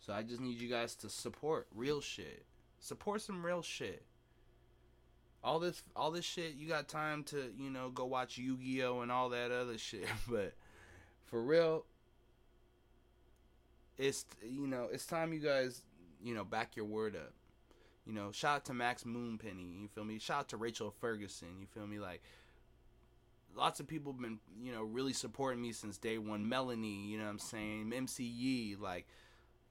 So 0.00 0.12
I 0.12 0.22
just 0.22 0.40
need 0.40 0.60
you 0.60 0.68
guys 0.68 0.94
to 0.96 1.08
support 1.08 1.66
real 1.74 2.00
shit. 2.00 2.44
Support 2.80 3.22
some 3.22 3.44
real 3.44 3.62
shit. 3.62 4.04
All 5.42 5.58
this 5.58 5.82
all 5.94 6.10
this 6.10 6.24
shit, 6.24 6.54
you 6.54 6.68
got 6.68 6.88
time 6.88 7.22
to, 7.24 7.52
you 7.56 7.70
know, 7.70 7.90
go 7.90 8.06
watch 8.06 8.38
Yu-Gi-Oh 8.38 9.00
and 9.00 9.12
all 9.12 9.28
that 9.30 9.50
other 9.50 9.76
shit, 9.76 10.06
but 10.28 10.54
for 11.26 11.42
real 11.42 11.84
it's 13.98 14.24
you 14.42 14.66
know, 14.66 14.88
it's 14.90 15.06
time 15.06 15.32
you 15.32 15.40
guys, 15.40 15.82
you 16.22 16.34
know, 16.34 16.44
back 16.44 16.76
your 16.76 16.86
word 16.86 17.16
up. 17.16 17.32
You 18.06 18.12
know, 18.12 18.32
shout 18.32 18.56
out 18.56 18.64
to 18.66 18.74
Max 18.74 19.04
Moonpenny, 19.04 19.80
you 19.80 19.88
feel 19.88 20.04
me? 20.04 20.18
Shout 20.18 20.40
out 20.40 20.48
to 20.50 20.56
Rachel 20.58 20.90
Ferguson, 21.00 21.48
you 21.58 21.66
feel 21.66 21.86
me? 21.86 21.98
Like 21.98 22.22
lots 23.56 23.80
of 23.80 23.86
people 23.86 24.12
have 24.12 24.20
been, 24.20 24.38
you 24.62 24.72
know, 24.72 24.82
really 24.82 25.12
supporting 25.12 25.62
me 25.62 25.72
since 25.72 25.98
day 25.98 26.18
one. 26.18 26.48
Melanie, 26.48 27.06
you 27.06 27.18
know 27.18 27.24
what 27.24 27.30
I'm 27.30 27.38
saying? 27.38 27.92
MCE, 27.94 28.80
like, 28.80 29.06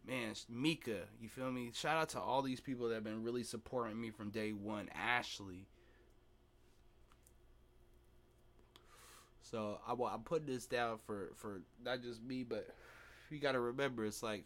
man, 0.08 0.34
Mika, 0.50 1.02
you 1.22 1.30
feel 1.30 1.52
me? 1.52 1.72
Shout 1.74 1.98
out 1.98 2.10
to 2.10 2.20
all 2.20 2.42
these 2.42 2.60
people 2.60 2.90
that 2.90 2.96
have 2.96 3.04
been 3.04 3.24
really 3.24 3.44
supporting 3.44 4.00
me 4.00 4.10
from 4.10 4.30
day 4.30 4.52
one. 4.52 4.90
Ashley. 4.94 5.68
So 9.42 9.80
I, 9.88 9.94
I 9.94 10.18
put 10.24 10.48
this 10.48 10.66
down 10.66 10.98
for, 11.06 11.32
for 11.36 11.62
not 11.84 12.02
just 12.02 12.24
me, 12.24 12.44
but 12.44 12.68
you 13.30 13.40
got 13.40 13.52
to 13.52 13.60
remember, 13.60 14.06
it's 14.06 14.24
like 14.24 14.46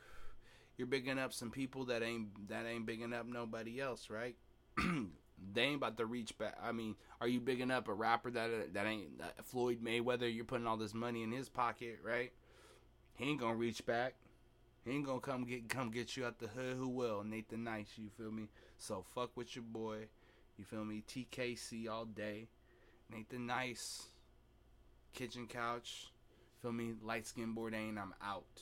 you're 0.78 0.88
bigging 0.88 1.20
up 1.20 1.34
some 1.34 1.50
people 1.50 1.86
that 1.86 2.04
ain't 2.04 2.50
that 2.50 2.66
ain't 2.66 2.86
bigging 2.86 3.14
up 3.14 3.26
nobody 3.26 3.80
else, 3.80 4.10
right? 4.10 4.36
they 5.54 5.64
ain't 5.64 5.76
about 5.76 5.98
to 5.98 6.06
reach 6.06 6.38
back. 6.38 6.58
I 6.62 6.72
mean, 6.72 6.96
are 7.22 7.28
you 7.28 7.40
bigging 7.40 7.72
up 7.72 7.88
a 7.88 7.94
rapper 7.94 8.32
that 8.32 8.74
that 8.74 8.86
ain't 8.86 9.20
that 9.20 9.46
Floyd 9.46 9.80
Mayweather? 9.84 10.34
You're 10.34 10.46
putting 10.46 10.68
all 10.68 10.78
this 10.78 10.94
money 10.94 11.24
in 11.24 11.32
his 11.32 11.50
pocket, 11.50 12.00
right? 12.04 12.32
He 13.16 13.26
ain't 13.26 13.40
gonna 13.40 13.56
reach 13.56 13.86
back. 13.86 14.16
He 14.84 14.92
ain't 14.92 15.06
gonna 15.06 15.20
come 15.20 15.44
get 15.44 15.70
come 15.70 15.92
get 15.92 16.16
you 16.16 16.26
out 16.26 16.40
the 16.40 16.48
hood. 16.48 16.78
Who 16.78 16.90
will? 16.90 17.24
Nathan 17.24 17.64
Nice. 17.64 17.90
You 17.98 18.10
feel 18.18 18.32
me? 18.32 18.50
So 18.78 19.04
fuck 19.14 19.36
with 19.36 19.56
your 19.56 19.66
boy. 19.66 20.08
You 20.58 20.66
feel 20.66 20.86
me? 20.86 21.04
TKC 21.08 21.90
all 21.90 22.06
day. 22.06 22.48
Nathan 23.12 23.46
Nice. 23.46 24.08
Kitchen 25.14 25.48
couch. 25.48 26.12
Feel 26.62 26.72
me? 26.72 26.94
Light 27.04 27.28
skin 27.28 27.54
Bourdain. 27.56 27.98
I'm 27.98 28.14
out. 28.24 28.62